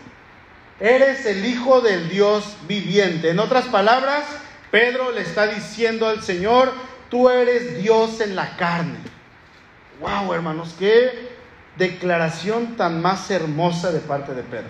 [0.79, 3.31] eres el Hijo del Dios viviente.
[3.31, 4.25] En otras palabras,
[4.71, 6.71] Pedro le está diciendo al Señor,
[7.09, 8.99] tú eres Dios en la carne.
[10.01, 11.39] Wow, hermanos, qué
[11.79, 14.69] declaración tan más hermosa de parte de Pedro.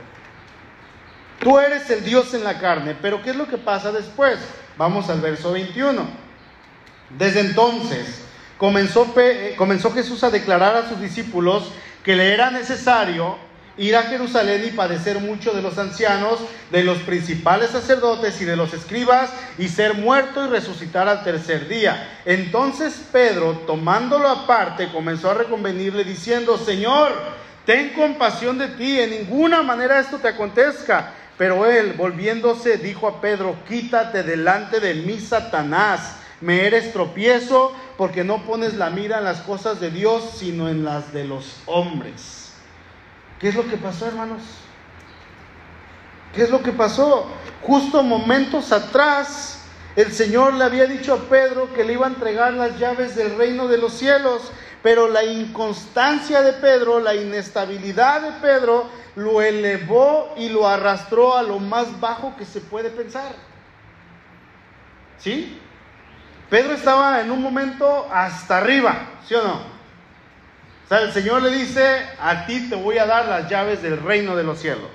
[1.39, 4.39] Tú eres el Dios en la carne, pero ¿qué es lo que pasa después?
[4.77, 6.05] Vamos al verso 21.
[7.17, 8.23] Desde entonces
[8.59, 11.71] comenzó, eh, comenzó Jesús a declarar a sus discípulos
[12.03, 13.37] que le era necesario
[13.77, 16.41] ir a Jerusalén y padecer mucho de los ancianos,
[16.73, 21.69] de los principales sacerdotes y de los escribas, y ser muerto y resucitar al tercer
[21.69, 22.21] día.
[22.25, 27.13] Entonces Pedro, tomándolo aparte, comenzó a reconvenirle diciendo, Señor,
[27.65, 31.13] ten compasión de ti, en ninguna manera esto te acontezca.
[31.39, 38.25] Pero él, volviéndose, dijo a Pedro, quítate delante de mí, Satanás, me eres tropiezo porque
[38.25, 42.53] no pones la mira en las cosas de Dios, sino en las de los hombres.
[43.39, 44.43] ¿Qué es lo que pasó, hermanos?
[46.35, 47.27] ¿Qué es lo que pasó?
[47.63, 49.63] Justo momentos atrás,
[49.95, 53.37] el Señor le había dicho a Pedro que le iba a entregar las llaves del
[53.37, 60.33] reino de los cielos, pero la inconstancia de Pedro, la inestabilidad de Pedro, lo elevó
[60.37, 63.33] y lo arrastró a lo más bajo que se puede pensar.
[65.19, 65.61] ¿Sí?
[66.49, 69.55] Pedro estaba en un momento hasta arriba, ¿sí o no?
[69.55, 74.01] O sea, el Señor le dice, a ti te voy a dar las llaves del
[74.01, 74.89] reino de los cielos.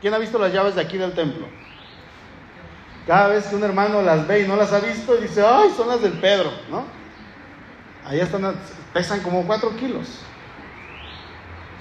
[0.00, 1.46] ¿Quién ha visto las llaves de aquí del templo?
[3.06, 5.88] Cada vez que un hermano las ve y no las ha visto, dice, ay, son
[5.88, 6.84] las del Pedro, ¿no?
[8.06, 8.54] Ahí están,
[8.94, 10.20] pesan como 4 kilos.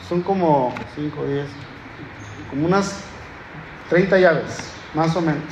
[0.09, 1.47] Son como 5, 10,
[2.49, 3.03] como unas
[3.89, 5.43] 30 llaves, más o menos.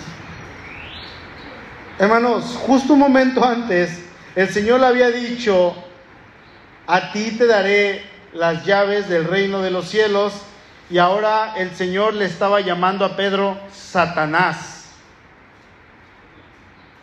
[1.99, 5.75] Hermanos, justo un momento antes, el Señor le había dicho,
[6.87, 10.33] a ti te daré las llaves del reino de los cielos,
[10.89, 14.91] y ahora el Señor le estaba llamando a Pedro Satanás.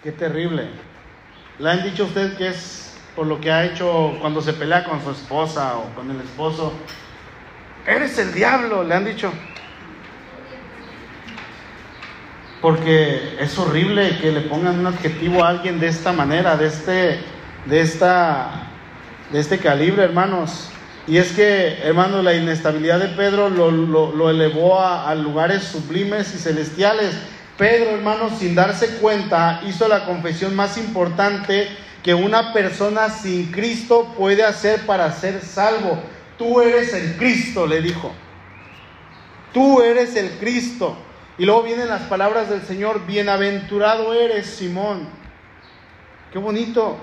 [0.02, 0.68] Qué terrible.
[1.58, 4.84] ¿Le han dicho a usted que es por lo que ha hecho cuando se pelea
[4.84, 6.72] con su esposa o con el esposo?
[7.88, 9.32] Eres el diablo, le han dicho.
[12.60, 17.18] Porque es horrible que le pongan un adjetivo a alguien de esta manera, de este,
[17.64, 18.68] de esta,
[19.32, 20.68] de este calibre, hermanos.
[21.06, 26.38] Y es que, hermanos, la inestabilidad de Pedro lo, elevó a, a, lugares sublimes y
[26.38, 27.14] celestiales.
[27.56, 31.68] Pedro, hermanos, sin darse cuenta, hizo la confesión más importante
[32.02, 35.98] que una persona sin Cristo puede hacer para ser salvo.
[36.38, 38.12] Tú eres el Cristo, le dijo.
[39.52, 40.96] Tú eres el Cristo.
[41.36, 45.08] Y luego vienen las palabras del Señor, bienaventurado eres Simón.
[46.32, 46.96] Qué bonito.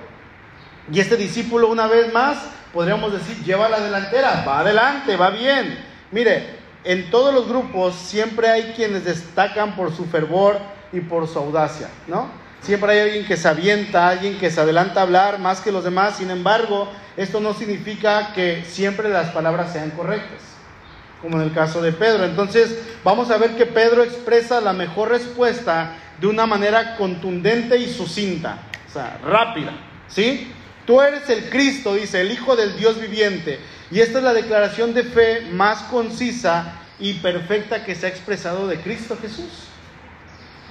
[0.91, 2.37] Y este discípulo una vez más,
[2.73, 5.77] podríamos decir, lleva la delantera, va adelante, va bien.
[6.11, 10.59] Mire, en todos los grupos siempre hay quienes destacan por su fervor
[10.91, 12.44] y por su audacia, ¿no?
[12.65, 15.83] Siempre hay alguien que se avienta, alguien que se adelanta a hablar más que los
[15.83, 16.17] demás.
[16.17, 20.55] Sin embargo, esto no significa que siempre las palabras sean correctas
[21.21, 22.23] como en el caso de Pedro.
[22.23, 27.91] Entonces, vamos a ver que Pedro expresa la mejor respuesta de una manera contundente y
[27.91, 29.71] sucinta, o sea, rápida,
[30.07, 30.51] ¿sí?
[30.85, 33.59] Tú eres el Cristo, dice, el Hijo del Dios viviente.
[33.89, 38.67] Y esta es la declaración de fe más concisa y perfecta que se ha expresado
[38.67, 39.67] de Cristo Jesús.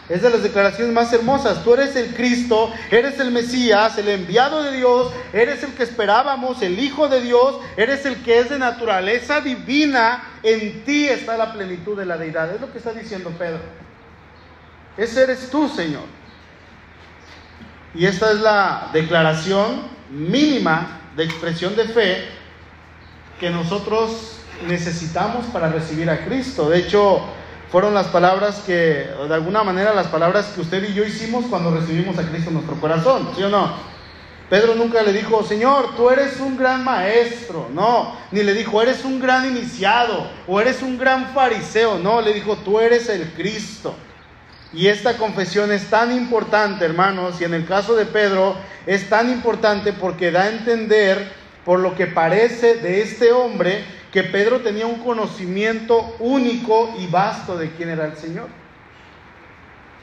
[0.09, 1.64] Es de las declaraciones más hermosas.
[1.64, 6.61] Tú eres el Cristo, eres el Mesías, el enviado de Dios, eres el que esperábamos,
[6.61, 10.23] el Hijo de Dios, eres el que es de naturaleza divina.
[10.43, 12.55] En ti está la plenitud de la deidad.
[12.55, 13.61] Es lo que está diciendo Pedro.
[14.97, 16.05] Ese eres tú, Señor.
[17.95, 22.25] Y esta es la declaración mínima de expresión de fe
[23.40, 26.69] que nosotros necesitamos para recibir a Cristo.
[26.69, 27.23] De hecho,
[27.75, 31.73] fueron las palabras que, de alguna manera, las palabras que usted y yo hicimos cuando
[31.73, 33.75] recibimos a Cristo en nuestro corazón, ¿sí o no?
[34.49, 39.05] Pedro nunca le dijo, Señor, tú eres un gran maestro, no, ni le dijo, eres
[39.05, 43.97] un gran iniciado o eres un gran fariseo, no, le dijo, tú eres el Cristo.
[44.73, 48.55] Y esta confesión es tan importante, hermanos, y en el caso de Pedro
[48.87, 51.29] es tan importante porque da a entender,
[51.65, 57.59] por lo que parece de este hombre, que Pedro tenía un conocimiento único y vasto
[57.59, 58.46] de quién era el Señor.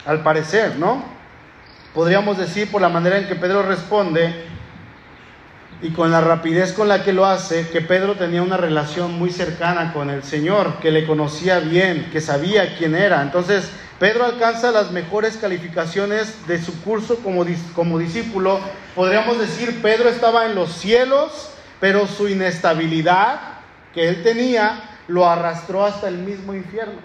[0.06, 1.02] Al parecer, ¿no?
[1.94, 4.34] Podríamos decir por la manera en que Pedro responde
[5.82, 9.30] y con la rapidez con la que lo hace, que Pedro tenía una relación muy
[9.30, 13.22] cercana con el Señor, que le conocía bien, que sabía quién era.
[13.22, 18.60] Entonces, Pedro alcanza las mejores calificaciones de su curso como, como discípulo.
[18.94, 23.51] Podríamos decir, Pedro estaba en los cielos, pero su inestabilidad
[23.94, 27.00] que él tenía lo arrastró hasta el mismo infierno.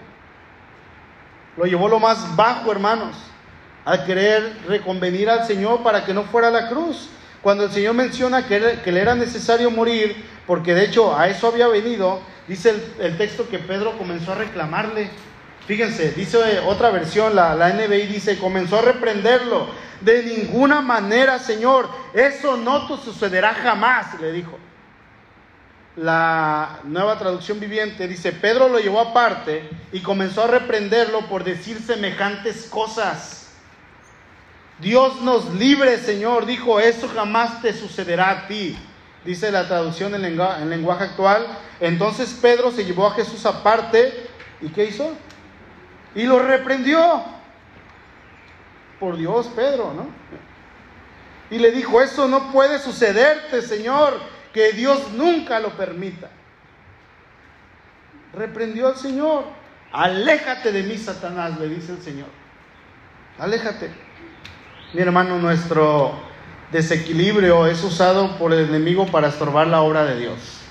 [1.57, 3.15] Lo llevó lo más bajo, hermanos,
[3.85, 7.09] al querer reconvenir al Señor para que no fuera a la cruz.
[7.41, 11.67] Cuando el Señor menciona que, le era necesario morir, porque de hecho a eso había
[11.67, 15.09] venido, dice el, el texto que Pedro comenzó a reclamarle
[15.67, 19.67] Fíjense, dice otra versión, la, la NBI dice, comenzó a reprenderlo.
[19.99, 24.57] De ninguna manera, Señor, eso no te sucederá jamás, le dijo.
[25.97, 31.81] La nueva traducción viviente dice, Pedro lo llevó aparte y comenzó a reprenderlo por decir
[31.81, 33.47] semejantes cosas.
[34.77, 38.77] Dios nos libre, Señor, dijo, eso jamás te sucederá a ti.
[39.25, 41.47] Dice la traducción en lenguaje, en lenguaje actual.
[41.79, 44.29] Entonces Pedro se llevó a Jesús aparte
[44.61, 45.15] y ¿qué hizo?
[46.13, 47.23] Y lo reprendió.
[48.99, 50.07] Por Dios, Pedro, ¿no?
[51.49, 56.29] Y le dijo, eso no puede sucederte, Señor, que Dios nunca lo permita.
[58.33, 59.43] Reprendió al Señor.
[59.91, 62.27] Aléjate de mí, Satanás, le dice el Señor.
[63.37, 63.91] Aléjate.
[64.95, 66.15] Mi hermano, nuestro
[66.71, 70.63] desequilibrio es usado por el enemigo para estorbar la obra de Dios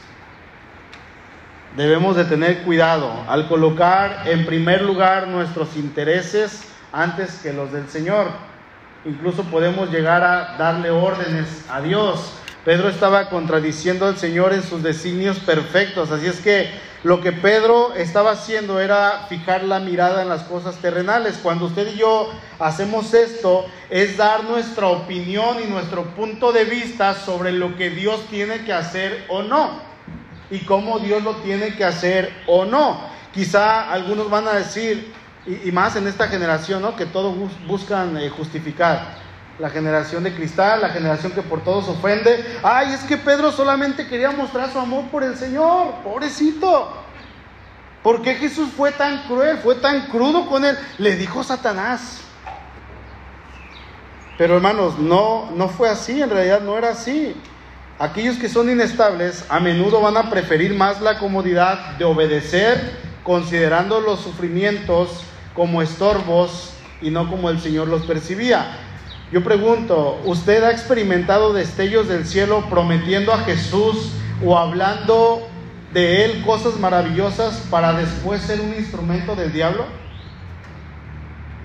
[1.76, 7.86] debemos de tener cuidado al colocar en primer lugar nuestros intereses antes que los del
[7.90, 8.28] Señor.
[9.04, 12.32] Incluso podemos llegar a darle órdenes a Dios.
[12.66, 16.10] Pedro estaba contradiciendo al Señor en sus designios perfectos.
[16.10, 16.68] Así es que
[17.04, 21.38] lo que Pedro estaba haciendo era fijar la mirada en las cosas terrenales.
[21.40, 27.14] Cuando usted y yo hacemos esto, es dar nuestra opinión y nuestro punto de vista
[27.14, 29.80] sobre lo que Dios tiene que hacer o no
[30.50, 32.98] y cómo Dios lo tiene que hacer o no.
[33.32, 35.12] Quizá algunos van a decir,
[35.46, 36.96] y, más en esta generación, ¿no?
[36.96, 37.32] que todos
[37.68, 39.24] buscan eh, justificar.
[39.58, 42.44] La generación de cristal, la generación que por todos ofende.
[42.62, 46.92] Ay, es que Pedro solamente quería mostrar su amor por el Señor, pobrecito.
[48.02, 50.78] ¿Por qué Jesús fue tan cruel, fue tan crudo con él?
[50.98, 52.20] Le dijo Satanás.
[54.38, 57.34] Pero hermanos, no, no fue así, en realidad no era así.
[57.98, 64.00] Aquellos que son inestables a menudo van a preferir más la comodidad de obedecer considerando
[64.00, 65.22] los sufrimientos
[65.54, 68.85] como estorbos y no como el Señor los percibía.
[69.32, 74.12] Yo pregunto, ¿usted ha experimentado destellos del cielo prometiendo a Jesús
[74.44, 75.48] o hablando
[75.92, 79.84] de Él cosas maravillosas para después ser un instrumento del diablo?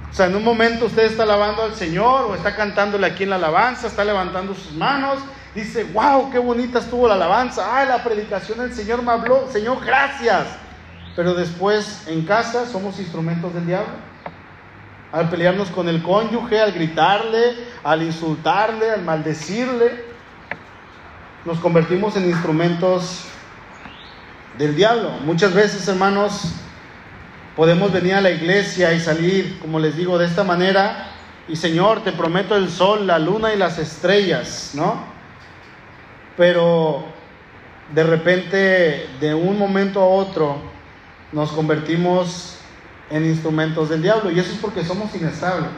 [0.10, 3.30] O sea, en un momento usted está alabando al Señor o está cantándole aquí en
[3.30, 5.20] la alabanza, está levantando sus manos
[5.56, 9.84] dice, wow, qué bonita estuvo la alabanza, ay, la predicación del Señor me habló, Señor,
[9.86, 10.48] gracias.
[11.16, 14.11] Pero después en casa somos instrumentos del diablo.
[15.12, 20.06] Al pelearnos con el cónyuge, al gritarle, al insultarle, al maldecirle,
[21.44, 23.26] nos convertimos en instrumentos
[24.58, 25.12] del diablo.
[25.26, 26.54] Muchas veces, hermanos,
[27.56, 31.10] podemos venir a la iglesia y salir, como les digo, de esta manera.
[31.48, 35.12] Y Señor, te prometo el sol, la luna y las estrellas, ¿no?
[36.38, 37.04] pero
[37.94, 40.58] de repente, de un momento a otro,
[41.32, 42.58] nos convertimos
[43.12, 44.32] en instrumentos del diablo.
[44.32, 45.70] Y eso es porque somos inestables.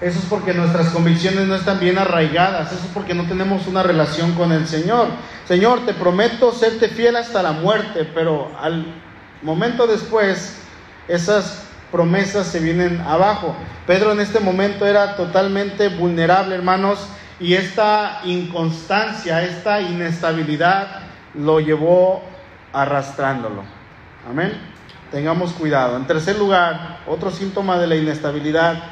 [0.00, 2.72] Eso es porque nuestras convicciones no están bien arraigadas.
[2.72, 5.08] Eso es porque no tenemos una relación con el Señor.
[5.46, 8.84] Señor, te prometo serte fiel hasta la muerte, pero al
[9.42, 10.58] momento después,
[11.08, 13.54] esas promesas se vienen abajo.
[13.86, 17.06] Pedro en este momento era totalmente vulnerable, hermanos,
[17.38, 21.02] y esta inconstancia, esta inestabilidad
[21.34, 22.22] lo llevó
[22.72, 23.62] arrastrándolo.
[24.28, 24.73] Amén.
[25.14, 25.96] Tengamos cuidado.
[25.96, 28.82] En tercer lugar, otro síntoma de la inestabilidad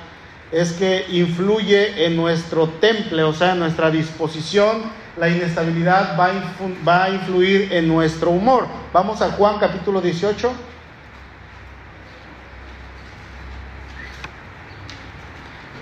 [0.52, 4.84] es que influye en nuestro temple, o sea, en nuestra disposición.
[5.16, 8.68] La inestabilidad va a, influir en nuestro humor.
[8.92, 10.52] Vamos a Juan capítulo 18.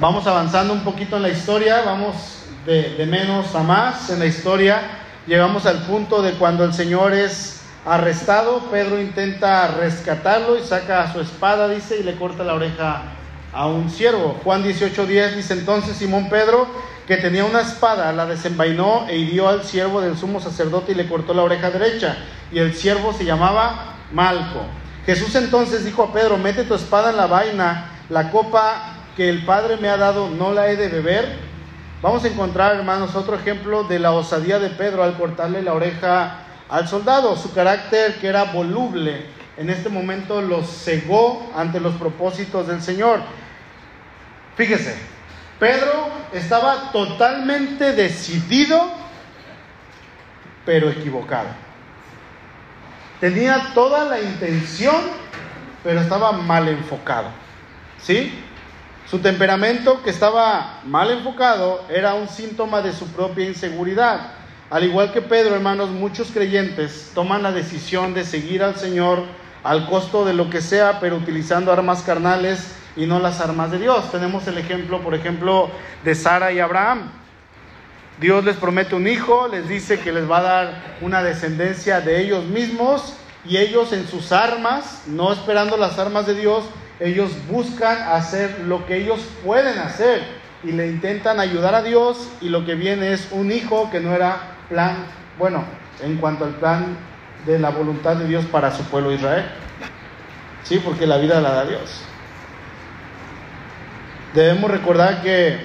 [0.01, 4.81] Vamos avanzando un poquito en la historia, vamos de, menos a más en la historia.
[5.27, 11.21] Llegamos al punto de cuando el Señor es arrestado, Pedro intenta rescatarlo y saca su
[11.21, 13.03] espada, dice, y le corta la oreja
[13.53, 14.37] a un siervo.
[14.45, 16.67] Juan 18:10 dice entonces Simón Pedro,
[17.07, 21.09] que tenía una espada, la desenvainó e hirió al siervo del sumo sacerdote y le
[21.09, 22.17] cortó la oreja derecha.
[22.53, 24.63] Y el siervo se llamaba Malco.
[25.07, 29.45] Jesús entonces dijo a Pedro, mete tu espada en la vaina, la copa que el
[29.45, 31.37] Padre me ha dado no la he de beber?
[32.03, 36.47] Vamos a encontrar, hermanos, otro ejemplo de la osadía de Pedro al cortarle la oreja
[36.71, 37.37] al soldado.
[37.37, 43.21] Su carácter, que era voluble, en este momento lo cegó ante los propósitos del Señor.
[44.57, 44.97] Fíjese,
[45.59, 48.81] Pedro estaba totalmente decidido,
[50.65, 51.49] pero equivocado.
[53.21, 54.97] Tenía toda la intención,
[55.85, 57.29] pero estaba mal enfocado.
[58.01, 58.33] ¿Sí?
[59.11, 64.40] Su temperamento, que estaba mal enfocado, era un síntoma de su propia inseguridad.
[64.71, 69.25] Al igual que Pedro, hermanos, muchos creyentes toman la decisión de seguir al Señor
[69.65, 73.81] al costo de lo que sea, pero utilizando armas carnales y no las armas de
[73.81, 74.13] Dios.
[74.13, 75.71] Tenemos el ejemplo, por ejemplo,
[76.05, 77.11] de Sara y Abraham.
[78.21, 82.21] Dios les promete un hijo, les dice que les va a dar una descendencia de
[82.21, 86.65] ellos mismos y ellos en sus armas, no esperando las armas de Dios,
[87.01, 90.23] ellos buscan hacer lo que ellos pueden hacer
[90.63, 94.15] y le intentan ayudar a Dios y lo que viene es un hijo que no
[94.15, 95.05] era plan,
[95.39, 95.65] bueno,
[96.01, 96.97] en cuanto al plan
[97.45, 99.45] de la voluntad de Dios para su pueblo Israel.
[100.63, 102.01] Sí, porque la vida la da Dios.
[104.33, 105.59] Debemos recordar que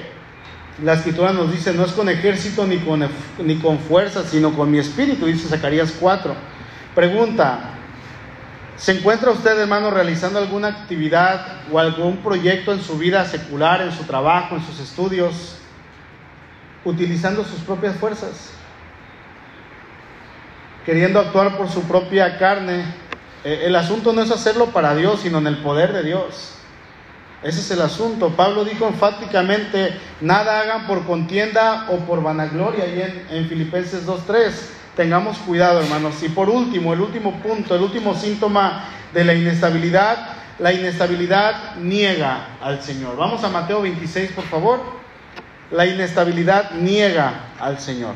[0.83, 3.07] la escritura nos dice, no es con ejército ni con,
[3.39, 6.35] ni con fuerza, sino con mi espíritu, dice Zacarías 4.
[6.93, 7.75] Pregunta,
[8.77, 13.93] ¿Se encuentra usted, hermano, realizando alguna actividad o algún proyecto en su vida secular, en
[13.93, 15.55] su trabajo, en sus estudios,
[16.83, 18.51] utilizando sus propias fuerzas?
[20.85, 22.85] Queriendo actuar por su propia carne.
[23.43, 26.51] Eh, el asunto no es hacerlo para Dios, sino en el poder de Dios.
[27.43, 28.29] Ese es el asunto.
[28.29, 34.51] Pablo dijo enfáticamente, nada hagan por contienda o por vanagloria, ahí en, en Filipenses 2.3
[34.95, 36.23] Tengamos cuidado, hermanos.
[36.23, 40.17] Y por último, el último punto, el último síntoma de la inestabilidad,
[40.57, 43.17] la inestabilidad niega al Señor.
[43.17, 44.79] Vamos a Mateo 26, por favor.
[45.71, 48.13] La inestabilidad niega al Señor.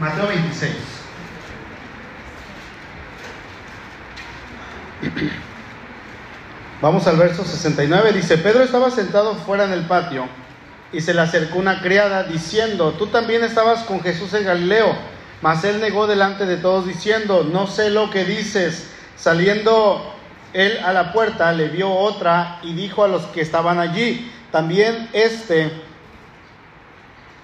[0.00, 0.72] Mateo 26.
[6.80, 8.12] Vamos al verso 69.
[8.14, 10.26] Dice, Pedro estaba sentado fuera en el patio
[10.90, 14.96] y se le acercó una criada diciendo, tú también estabas con Jesús en Galileo.
[15.42, 18.88] Mas él negó delante de todos diciendo, no sé lo que dices.
[19.16, 20.14] Saliendo
[20.54, 25.10] él a la puerta, le vio otra y dijo a los que estaban allí, también
[25.12, 25.70] este,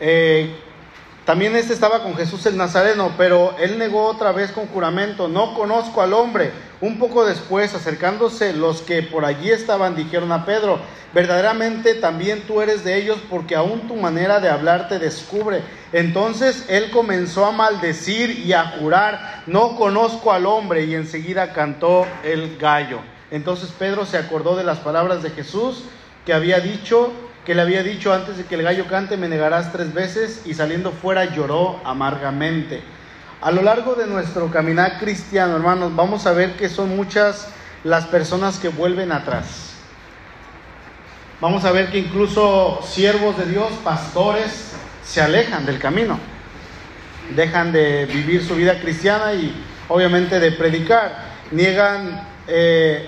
[0.00, 0.59] eh,
[1.26, 5.54] también este estaba con Jesús el Nazareno, pero él negó otra vez con juramento, no
[5.54, 6.52] conozco al hombre.
[6.80, 10.78] Un poco después, acercándose los que por allí estaban, dijeron a Pedro,
[11.12, 15.62] verdaderamente también tú eres de ellos porque aún tu manera de hablar te descubre.
[15.92, 22.06] Entonces él comenzó a maldecir y a jurar, no conozco al hombre, y enseguida cantó
[22.22, 23.00] el gallo.
[23.32, 25.82] Entonces Pedro se acordó de las palabras de Jesús
[26.24, 27.10] que había dicho,
[27.47, 30.55] que le había dicho antes de que el gallo cante, me negarás tres veces, y
[30.55, 32.82] saliendo fuera lloró amargamente.
[33.40, 37.49] A lo largo de nuestro caminar cristiano, hermanos, vamos a ver que son muchas
[37.84, 39.74] las personas que vuelven atrás.
[41.40, 44.72] Vamos a ver que incluso siervos de Dios, pastores,
[45.05, 46.18] se alejan del camino.
[47.36, 49.55] Dejan de vivir su vida cristiana y
[49.88, 51.36] obviamente de predicar.
[51.53, 53.07] Niegan eh,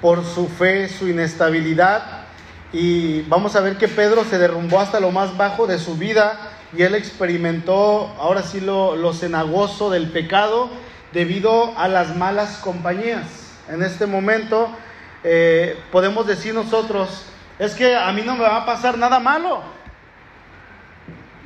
[0.00, 2.23] por su fe su inestabilidad.
[2.74, 6.50] Y vamos a ver que Pedro se derrumbó hasta lo más bajo de su vida
[6.76, 10.68] y él experimentó ahora sí lo, cenagoso del pecado
[11.12, 13.28] debido a las malas compañías.
[13.68, 14.68] En este momento
[15.22, 17.26] eh, podemos decir nosotros,
[17.60, 19.62] es que a mí no me va a pasar nada malo.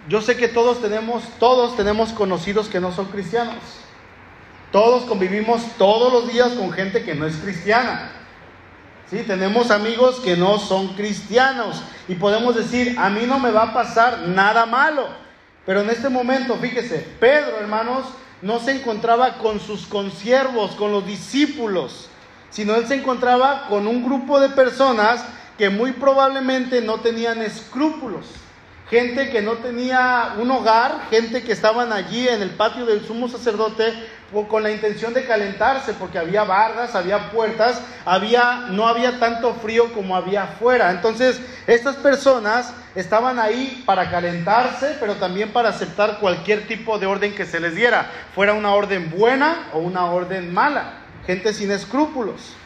[0.09, 3.63] Yo sé que todos tenemos, todos tenemos conocidos que no son cristianos.
[4.73, 8.18] Todos convivimos todos los días con gente que no es cristiana.
[9.11, 9.23] ¿Sí?
[9.27, 13.73] Tenemos amigos que no son cristianos y podemos decir, a mí no me va a
[13.75, 15.09] pasar nada malo.
[15.65, 18.05] Pero en este momento, fíjese, Pedro, hermanos,
[18.43, 22.09] no se encontraba con sus consiervos, con los discípulos,
[22.51, 25.25] sino él se encontraba con un grupo de personas
[25.57, 28.27] que muy probablemente no tenían escrúpulos.
[28.91, 33.29] Gente que no tenía un hogar, gente que estaban allí en el patio del sumo
[33.29, 33.93] sacerdote
[34.49, 39.93] con la intención de calentarse, porque había bardas, había puertas, había, no había tanto frío
[39.93, 40.91] como había afuera.
[40.91, 47.35] Entonces, estas personas estaban ahí para calentarse, pero también para aceptar cualquier tipo de orden
[47.35, 50.95] que se les diera, fuera una orden buena o una orden mala.
[51.27, 52.58] Gente sin escrúpulos.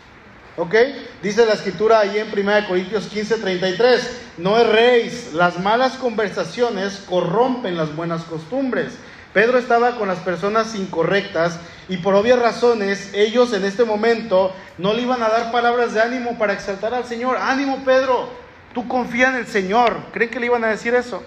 [0.57, 0.75] ¿Ok?
[1.23, 7.77] Dice la escritura ahí en 1 Corintios 15, 33, no erréis, las malas conversaciones corrompen
[7.77, 8.93] las buenas costumbres.
[9.33, 14.93] Pedro estaba con las personas incorrectas y por obvias razones ellos en este momento no
[14.93, 17.39] le iban a dar palabras de ánimo para exaltar al Señor.
[17.39, 18.29] Ánimo Pedro,
[18.75, 19.97] tú confía en el Señor.
[20.13, 21.23] ¿Creen que le iban a decir eso?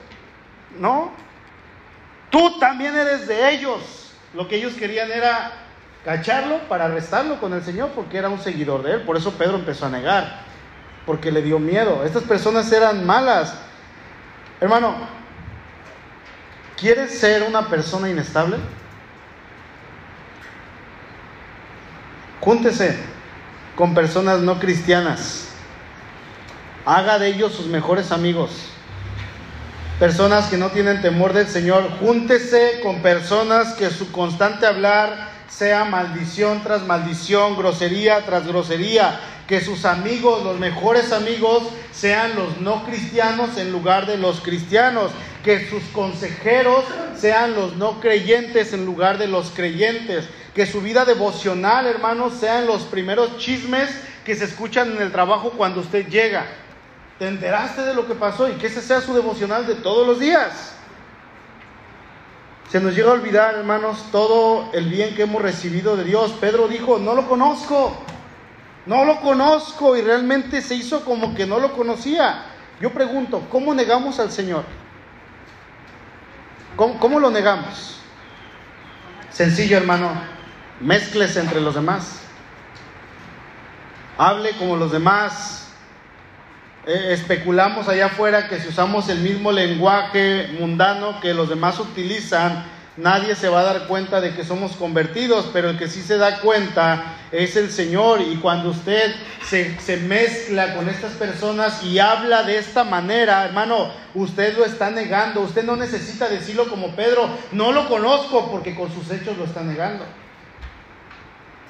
[0.77, 1.11] No.
[2.29, 4.11] Tú también eres de ellos.
[4.35, 5.64] Lo que ellos querían era
[6.05, 9.01] cacharlo para arrestarlo con el Señor porque era un seguidor de él.
[9.01, 10.43] Por eso Pedro empezó a negar,
[11.05, 12.05] porque le dio miedo.
[12.05, 13.53] Estas personas eran malas.
[14.61, 14.95] Hermano,
[16.77, 18.57] ¿Quieres ser una persona inestable?
[22.41, 22.97] Júntese
[23.75, 25.47] con personas no cristianas.
[26.85, 28.51] Haga de ellos sus mejores amigos.
[29.99, 31.89] Personas que no tienen temor del Señor.
[32.01, 39.19] Júntese con personas que su constante hablar sea maldición tras maldición, grosería tras grosería.
[39.47, 45.11] Que sus amigos, los mejores amigos, sean los no cristianos en lugar de los cristianos
[45.45, 46.83] que sus consejeros
[47.15, 50.25] sean los no creyentes en lugar de los creyentes,
[50.55, 53.91] que su vida devocional, hermanos, sean los primeros chismes
[54.25, 56.47] que se escuchan en el trabajo cuando usted llega.
[57.19, 60.19] ¿Te enteraste de lo que pasó y que ese sea su devocional de todos los
[60.19, 60.74] días?
[62.75, 66.33] Se nos llega a olvidar, hermanos, todo el bien que hemos recibido de Dios.
[66.41, 67.95] Pedro dijo, no lo conozco,
[68.85, 72.47] no lo conozco y realmente se hizo como que no lo conocía.
[72.81, 74.65] Yo pregunto, ¿cómo negamos al Señor?
[76.75, 78.01] ¿Cómo, lo negamos?
[79.31, 80.11] Sencillo, hermano.
[80.81, 82.23] Mezcles entre los demás.
[84.17, 85.64] Hable como los demás.
[86.87, 92.63] Eh, especulamos allá afuera que si usamos el mismo lenguaje mundano que los demás utilizan,
[92.95, 96.17] nadie se va a dar cuenta de que somos convertidos, pero el que sí se
[96.17, 98.21] da cuenta es el Señor.
[98.21, 103.91] Y cuando usted se, se, mezcla con estas personas y habla de esta manera, hermano,
[104.13, 105.41] usted lo está negando.
[105.41, 109.61] Usted no necesita decirlo como Pedro, no lo conozco porque con sus hechos lo está
[109.61, 110.05] negando.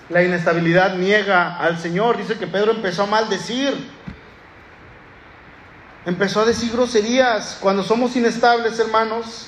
[0.10, 2.18] La inestabilidad niega al Señor.
[2.18, 3.95] Dice que Pedro empezó a maldecir.
[6.06, 7.58] Empezó a decir groserías.
[7.62, 9.48] Cuando somos inestables, hermanos,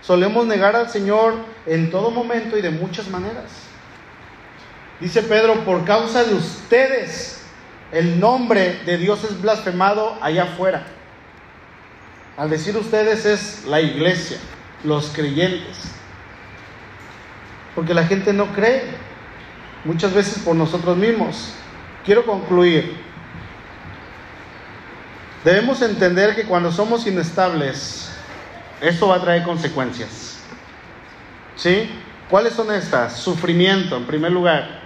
[0.00, 1.34] Solemos negar al Señor
[1.66, 3.44] en todo momento y de muchas maneras.
[5.00, 7.42] Dice Pedro, por causa de ustedes,
[7.92, 10.86] el nombre de Dios es blasfemado allá afuera.
[12.36, 14.38] Al decir ustedes es la iglesia,
[14.84, 15.76] los creyentes.
[17.74, 18.82] Porque la gente no cree,
[19.84, 21.52] muchas veces por nosotros mismos.
[22.04, 23.07] Quiero concluir.
[25.44, 28.10] Debemos entender que cuando somos inestables,
[28.80, 30.40] esto va a traer consecuencias.
[31.56, 31.90] ¿Sí?
[32.28, 33.16] ¿Cuáles son estas?
[33.16, 34.80] Sufrimiento, en primer lugar.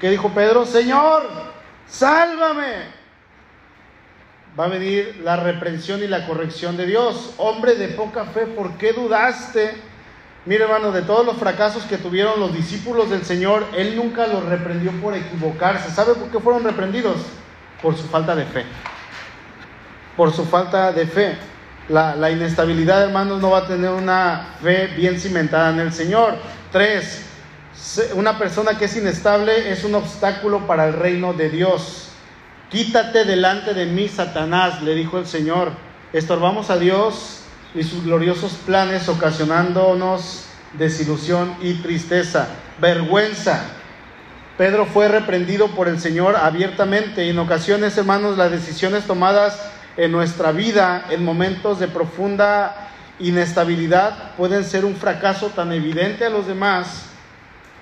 [0.00, 0.66] ¿Qué dijo Pedro?
[0.66, 1.28] Señor,
[1.86, 2.96] sálvame.
[4.58, 7.34] Va a venir la reprensión y la corrección de Dios.
[7.38, 9.74] Hombre de poca fe, ¿por qué dudaste?
[10.46, 14.44] Mire, hermano, de todos los fracasos que tuvieron los discípulos del Señor, Él nunca los
[14.44, 15.90] reprendió por equivocarse.
[15.90, 17.16] ¿Sabe por qué fueron reprendidos?
[17.82, 18.64] Por su falta de fe.
[20.16, 21.36] Por su falta de fe.
[21.88, 26.36] La, inestabilidad, hermanos, no va a tener una fe bien cimentada en el Señor.
[26.72, 27.24] Tres,
[28.14, 32.08] una persona que es inestable es un obstáculo para el reino de Dios.
[32.70, 35.70] Quítate delante de mí, Satanás, le dijo el Señor.
[36.12, 37.42] Estorbamos a Dios
[37.74, 42.48] y sus gloriosos planes ocasionándonos desilusión y tristeza,
[42.80, 43.62] vergüenza.
[44.58, 50.52] Pedro fue reprendido por el Señor abiertamente en ocasiones, hermanos, las decisiones tomadas en nuestra
[50.52, 57.06] vida en momentos de profunda inestabilidad pueden ser un fracaso tan evidente a los demás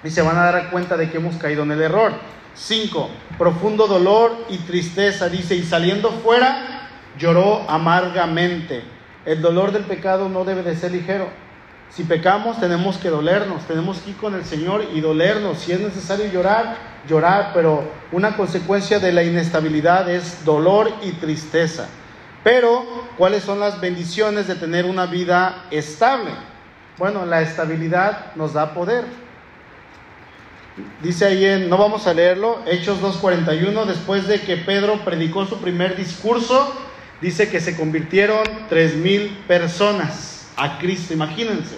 [0.04, 2.12] y se van a dar cuenta de que hemos caído en el error.
[2.54, 3.10] 5.
[3.36, 6.88] Profundo dolor y tristeza, dice, y saliendo fuera
[7.18, 8.82] lloró amargamente.
[9.24, 11.28] El dolor del pecado no debe de ser ligero.
[11.90, 15.58] Si pecamos tenemos que dolernos, tenemos que ir con el Señor y dolernos.
[15.58, 16.76] Si es necesario llorar,
[17.08, 21.88] llorar, pero una consecuencia de la inestabilidad es dolor y tristeza.
[22.44, 22.84] Pero,
[23.16, 26.30] ¿cuáles son las bendiciones de tener una vida estable?
[26.98, 29.06] Bueno, la estabilidad nos da poder.
[31.02, 35.58] Dice ahí en, no vamos a leerlo, Hechos 2.41, después de que Pedro predicó su
[35.58, 36.74] primer discurso,
[37.20, 41.76] dice que se convirtieron tres mil personas a Cristo, imagínense.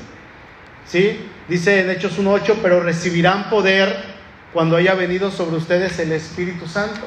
[0.85, 1.21] ¿Sí?
[1.49, 3.95] Dice en Hechos 1.8, pero recibirán poder
[4.53, 7.03] cuando haya venido sobre ustedes el Espíritu Santo.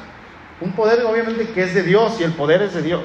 [0.62, 3.04] Un poder obviamente que es de Dios y el poder es de Dios.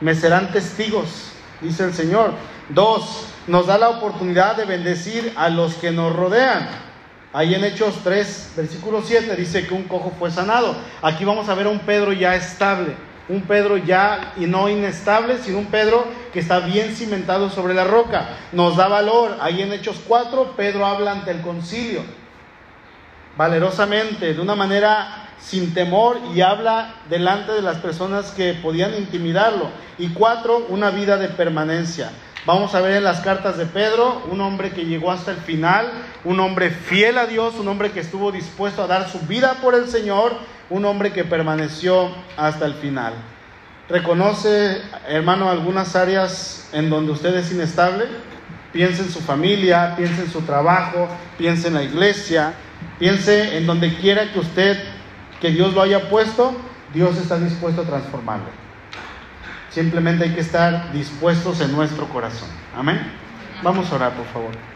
[0.00, 2.32] Me serán testigos, dice el Señor.
[2.70, 6.68] Dos, nos da la oportunidad de bendecir a los que nos rodean.
[7.32, 10.74] Ahí en Hechos 3, versículo 7 dice que un cojo fue sanado.
[11.02, 12.94] Aquí vamos a ver a un Pedro ya estable,
[13.28, 17.84] un Pedro ya y no inestable, sino un Pedro que está bien cimentado sobre la
[17.84, 18.30] roca.
[18.52, 19.36] Nos da valor.
[19.40, 22.02] Ahí en Hechos 4, Pedro habla ante el concilio,
[23.36, 29.70] valerosamente, de una manera sin temor y habla delante de las personas que podían intimidarlo.
[29.98, 32.10] Y cuatro, una vida de permanencia.
[32.46, 35.90] Vamos a ver en las cartas de Pedro, un hombre que llegó hasta el final,
[36.24, 39.74] un hombre fiel a Dios, un hombre que estuvo dispuesto a dar su vida por
[39.74, 40.32] el Señor,
[40.70, 43.12] un hombre que permaneció hasta el final.
[43.90, 48.06] ¿Reconoce, hermano, algunas áreas en donde usted es inestable?
[48.72, 52.54] Piense en su familia, piense en su trabajo, piense en la iglesia,
[52.98, 54.78] piense en donde quiera que usted,
[55.40, 56.56] que Dios lo haya puesto,
[56.92, 58.46] Dios está dispuesto a transformarlo.
[59.70, 62.48] Simplemente hay que estar dispuestos en nuestro corazón.
[62.76, 63.00] Amén.
[63.62, 64.69] Vamos a orar, por favor.